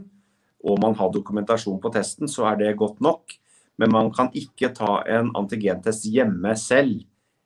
[0.64, 3.32] og man har dokumentasjon på testen, så er det godt nok.
[3.80, 7.02] Men man kan ikke ta en antigentest hjemme selv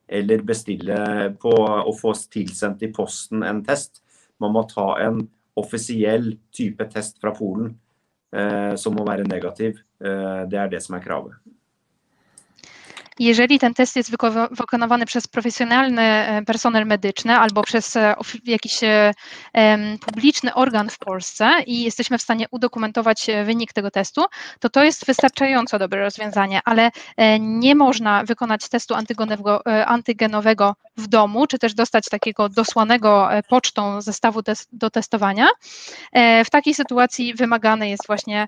[0.09, 0.99] eller bestille
[1.41, 4.03] på og få tilsendt i posten en test.
[4.41, 5.23] Man må ta en
[5.59, 7.73] offisiell type test fra Polen
[8.33, 9.81] eh, som må være negativ.
[10.01, 11.37] Eh, det er det som er kravet.
[13.19, 14.11] Jeżeli ten test jest
[14.51, 18.15] wykonywany przez profesjonalny e, personel medyczny albo przez e,
[18.45, 19.15] jakiś e,
[20.07, 24.25] publiczny organ w Polsce i jesteśmy w stanie udokumentować wynik tego testu,
[24.61, 26.91] to to jest wystarczająco dobre rozwiązanie, ale
[27.41, 28.95] nie można wykonać testu
[29.87, 34.41] antygenowego w domu, czy też dostać takiego dosłanego pocztą zestawu
[34.73, 35.49] do testowania.
[36.45, 38.47] W takiej sytuacji wymagany jest właśnie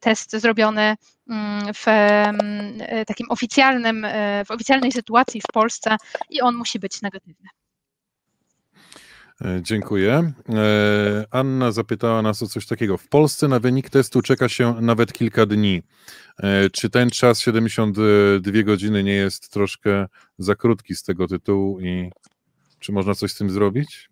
[0.00, 0.96] test zrobiony
[1.74, 5.96] w e, takim oficjalnym, e, w oficjalnej sytuacji w Polsce
[6.30, 7.48] i on musi być negatywny.
[9.44, 10.32] E, dziękuję.
[11.30, 12.96] Anna zapytała nas o coś takiego.
[12.96, 15.82] W Polsce na wynik testu czeka się nawet kilka dni.
[16.72, 20.06] Czy ten czas 72 godziny nie jest troszkę
[20.38, 22.10] za krótki z tego tytułu i
[22.78, 24.10] czy można coś z tym zrobić?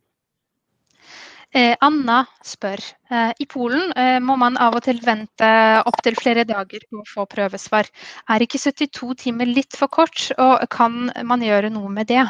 [1.55, 2.81] Eh, Anna spør.
[3.15, 5.49] Eh, I Polen eh, må man av og til vente
[5.87, 7.87] opptil flere dager på å få prøvesvar.
[8.35, 12.25] Er ikke 72 timer litt for kort, og kan man gjøre noe med det?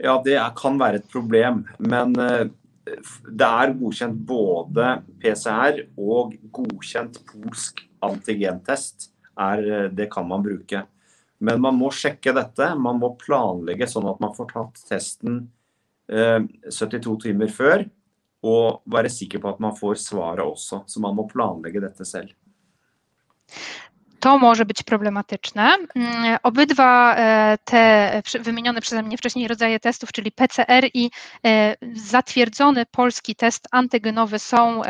[0.00, 1.62] Ja, det kan være et problem.
[1.80, 9.10] Men det er godkjent både PCR og godkjent polsk antigentest.
[9.96, 10.82] Det kan man bruke.
[11.40, 12.68] Men man må sjekke dette.
[12.80, 15.42] Man må planlegge sånn at man får tatt testen
[16.10, 17.86] 72 timer før.
[18.40, 20.82] Og være sikker på at man får svaret også.
[20.88, 22.32] Så man må planlegge dette selv.
[24.20, 25.76] To może być problematyczne.
[25.94, 31.10] Mm, obydwa e, te wymienione przeze mnie wcześniej rodzaje testów, czyli PCR i
[31.46, 34.82] e, zatwierdzony polski test antygenowy są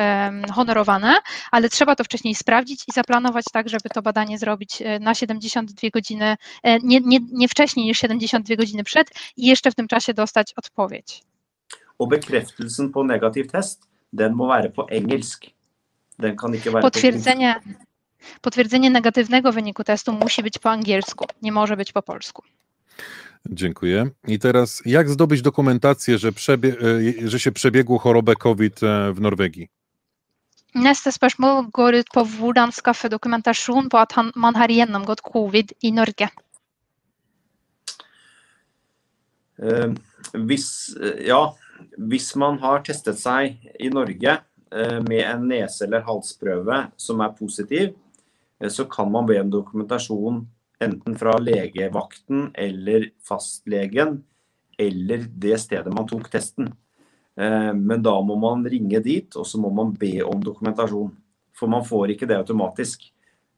[0.52, 1.14] honorowane,
[1.50, 5.88] ale trzeba to wcześniej sprawdzić i zaplanować tak, żeby to badanie zrobić e, na 72
[5.92, 6.36] godziny,
[6.82, 11.22] nie, nie, nie wcześniej niż 72 godziny przed i jeszcze w tym czasie dostać odpowiedź.
[12.00, 15.44] Og bekreftelsen på negativ test, den må være på engelsk.
[16.18, 17.60] Den kan ikke være Potwierdzenie,
[18.40, 22.42] Potwierdzenie negatywnego wyniku testu musi być po angielsku, nie może być po polsku.
[23.46, 24.10] Dziękuję.
[24.28, 26.76] I teraz, jak zdobyć dokumentację, że, przebie
[27.24, 29.68] e, że się przebiegło chorobę COVID e, w Norwegii?
[30.74, 35.72] Neste spørsmål går ut på hvordan skaffe dokumentasjon på at han, man har gjennomgått covid
[35.82, 36.28] i Norge.
[39.58, 39.94] Uh,
[40.34, 40.94] hvis,
[41.26, 41.52] ja,
[41.98, 47.34] hvis man har testet seg i Norge uh, med en nese- eller halsprøve som er
[47.34, 48.09] positiv, Eh,
[48.68, 50.42] så kan man be om dokumentasjon
[50.80, 54.22] enten fra legevakten eller fastlegen
[54.80, 56.70] eller det stedet man tok testen.
[57.36, 61.12] Eh, men da må man ringe dit, og så må man be om dokumentasjon.
[61.56, 63.04] For man får ikke det automatisk.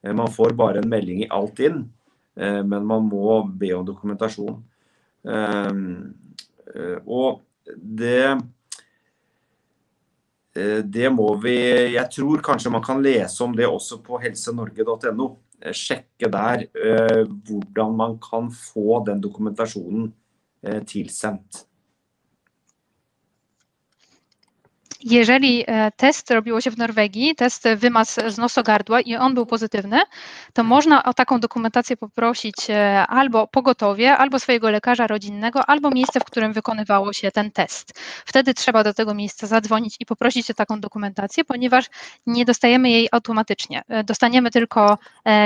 [0.03, 1.85] Eh, man får bare en melding i alt inn,
[2.35, 4.55] men man må be om dokumentasjon.
[7.05, 7.41] Og
[7.77, 8.39] det Eh,
[10.53, 11.55] det må vi
[11.95, 15.29] Jeg tror kanskje man kan lese om det også på helsenorge.no.
[15.63, 20.11] Eh, sjekke der eh, hvordan man kan få den dokumentasjonen
[20.87, 21.65] tilsendt.
[25.03, 30.01] Jeżeli e, test robiło się w Norwegii, test wymaz z nosogardła i on był pozytywny,
[30.53, 36.19] to można o taką dokumentację poprosić e, albo pogotowie, albo swojego lekarza rodzinnego, albo miejsce,
[36.19, 37.99] w którym wykonywało się ten test.
[38.25, 41.85] Wtedy trzeba do tego miejsca zadzwonić i poprosić o taką dokumentację, ponieważ
[42.27, 43.81] nie dostajemy jej automatycznie.
[43.89, 44.97] E, dostaniemy tylko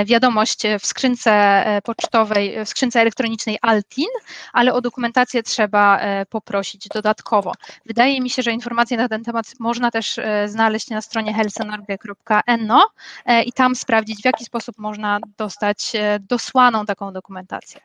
[0.06, 4.08] wiadomość w skrzynce pocztowej, w skrzynce elektronicznej Altin,
[4.52, 6.00] ale o dokumentację trzeba
[6.30, 7.52] poprosić dodatkowo.
[7.86, 12.90] Wydaje mi się, że informacje na ten temat można też e, znaleźć na stronie helsenorge.no
[13.26, 17.80] e, i tam sprawdzić, w jaki sposób można dostać e, dosłaną taką dokumentację.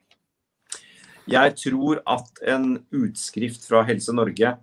[1.27, 4.57] Jeg tror at en utskrift fra Helse Norge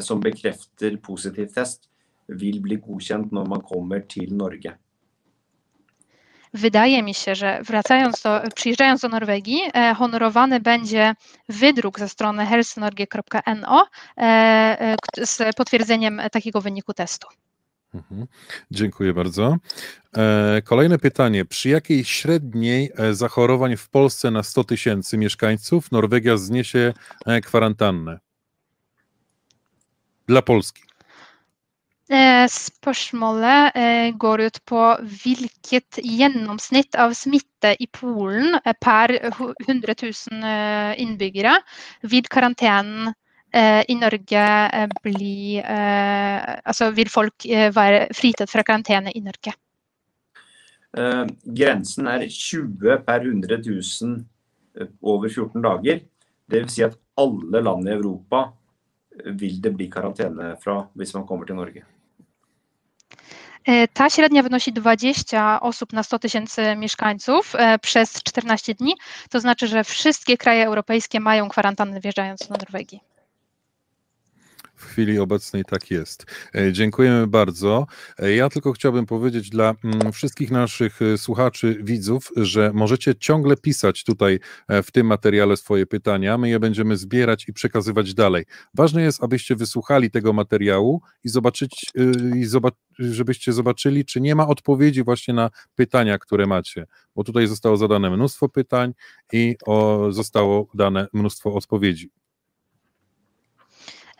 [0.00, 1.88] som bekrefter positiv test,
[2.28, 4.74] vil bli godkjent når man kommer til Norge.
[6.54, 11.14] Wydaje mi się, że wracając do, przyjeżdżając do Norwegii, e, honorowany będzie
[11.48, 13.86] wydruk ze strony helsenorge.no
[14.16, 17.28] e, e, z potwierdzeniem takiego wyniku testu.
[17.94, 18.26] Mhm.
[18.70, 19.56] Dziękuję bardzo.
[20.64, 21.44] Kolejne pytanie.
[21.44, 26.92] Przy jakiej średniej zachorowań w Polsce na 100 tysięcy mieszkańców Norwegia zniesie
[27.42, 28.18] kwarantannę?
[30.26, 30.82] Dla Polski.
[32.12, 34.80] Eh, spørsmålet eh, går ut på
[35.22, 41.54] hvilket gjennomsnitt av smitte i Polen eh, per 100 000 innbyggere
[42.12, 43.14] vil karantenen
[43.52, 44.42] i Norge
[45.04, 47.44] bli Altså vil folk
[47.76, 49.52] være fritatt fra karantene i Norge?
[51.60, 56.00] Grensen er 20 per 100 000 over 14 dager.
[56.48, 56.78] Dvs.
[56.78, 58.46] Si at alle land i Europa
[59.36, 61.91] vil det bli karantene fra hvis man kommer til Norge.
[63.66, 68.94] E, ta średnia wynosi 20 osób na 100 tysięcy mieszkańców e, przez 14 dni.
[69.30, 73.11] To znaczy, że wszystkie kraje europejskie mają kwarantannę wjeżdżając do Norwegii.
[74.82, 76.26] W chwili obecnej tak jest.
[76.54, 77.86] E, dziękujemy bardzo.
[78.18, 83.56] E, ja tylko chciałbym powiedzieć dla mm, wszystkich naszych e, słuchaczy, widzów, że możecie ciągle
[83.56, 84.38] pisać tutaj
[84.82, 86.38] w tym materiale swoje pytania.
[86.38, 88.44] My je będziemy zbierać i przekazywać dalej.
[88.74, 91.86] Ważne jest, abyście wysłuchali tego materiału i zobaczyć,
[92.36, 97.46] i zobac żebyście zobaczyli, czy nie ma odpowiedzi właśnie na pytania, które macie, bo tutaj
[97.46, 98.92] zostało zadane mnóstwo pytań
[99.32, 102.10] i o, zostało dane mnóstwo odpowiedzi.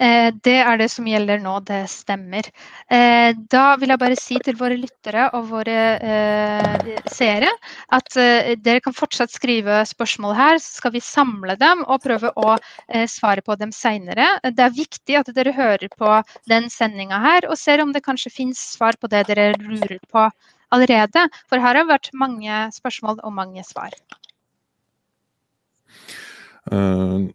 [0.02, 2.46] Eh, det er det som gjelder nå, det stemmer.
[2.90, 7.50] Eh, da vil jeg bare si til våre lyttere og våre eh, seere
[7.94, 12.56] at dere kan fortsatt skrive spørsmål her, så skal vi samle dem og prøve å
[13.08, 14.26] svare på dem senere.
[14.42, 16.16] Det er viktig at dere hører på
[16.50, 20.24] den sendinga her og ser om det kanskje finnes svar på det dere lurer på
[20.72, 21.28] allerede.
[21.50, 23.94] For her har det vært mange spørsmål og mange svar.
[26.72, 27.30] Uh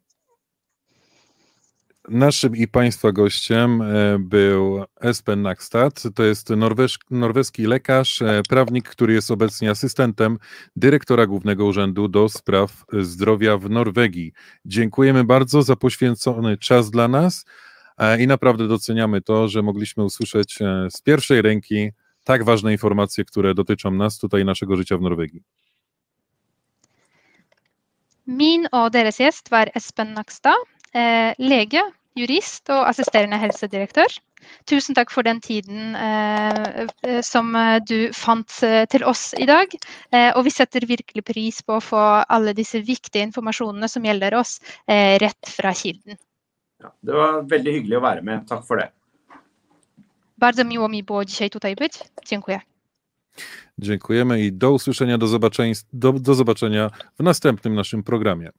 [2.07, 6.03] Naszym i Państwa gościem e, był Espen Nakstad.
[6.15, 6.49] To jest
[7.11, 10.37] norweski lekarz, e, prawnik, który jest obecnie asystentem
[10.75, 14.33] dyrektora Głównego Urzędu do Spraw Zdrowia w Norwegii.
[14.65, 17.45] Dziękujemy bardzo za poświęcony czas dla nas
[17.97, 21.89] e, i naprawdę doceniamy to, że mogliśmy usłyszeć z pierwszej ręki
[22.23, 25.43] tak ważne informacje, które dotyczą nas tutaj, naszego życia w Norwegii.
[28.27, 30.55] Min og deres gjest var Espen Nakstad,
[31.39, 31.81] lege,
[32.17, 34.17] jurist og assisterende helsedirektør.
[34.69, 37.55] Tusen takk for den tiden eh, eh som
[37.87, 39.73] du fant eh, til oss i dag.
[40.11, 44.37] Eh, og vi setter virkelig pris på å få alle disse viktige informasjonene som gjelder
[44.37, 46.17] oss, eh, rett fra kilden.
[46.83, 48.47] Ja, det var veldig hyggelig å være med.
[48.47, 48.91] Takk for det.
[50.37, 51.99] Bardzo miło mi było dzisiaj tutaj być.
[52.25, 52.61] Dziękuję.
[53.77, 58.51] Dziękujemy i do usłyszenia, do zobaczenia, do, do zobaczenia w następnym naszym programie.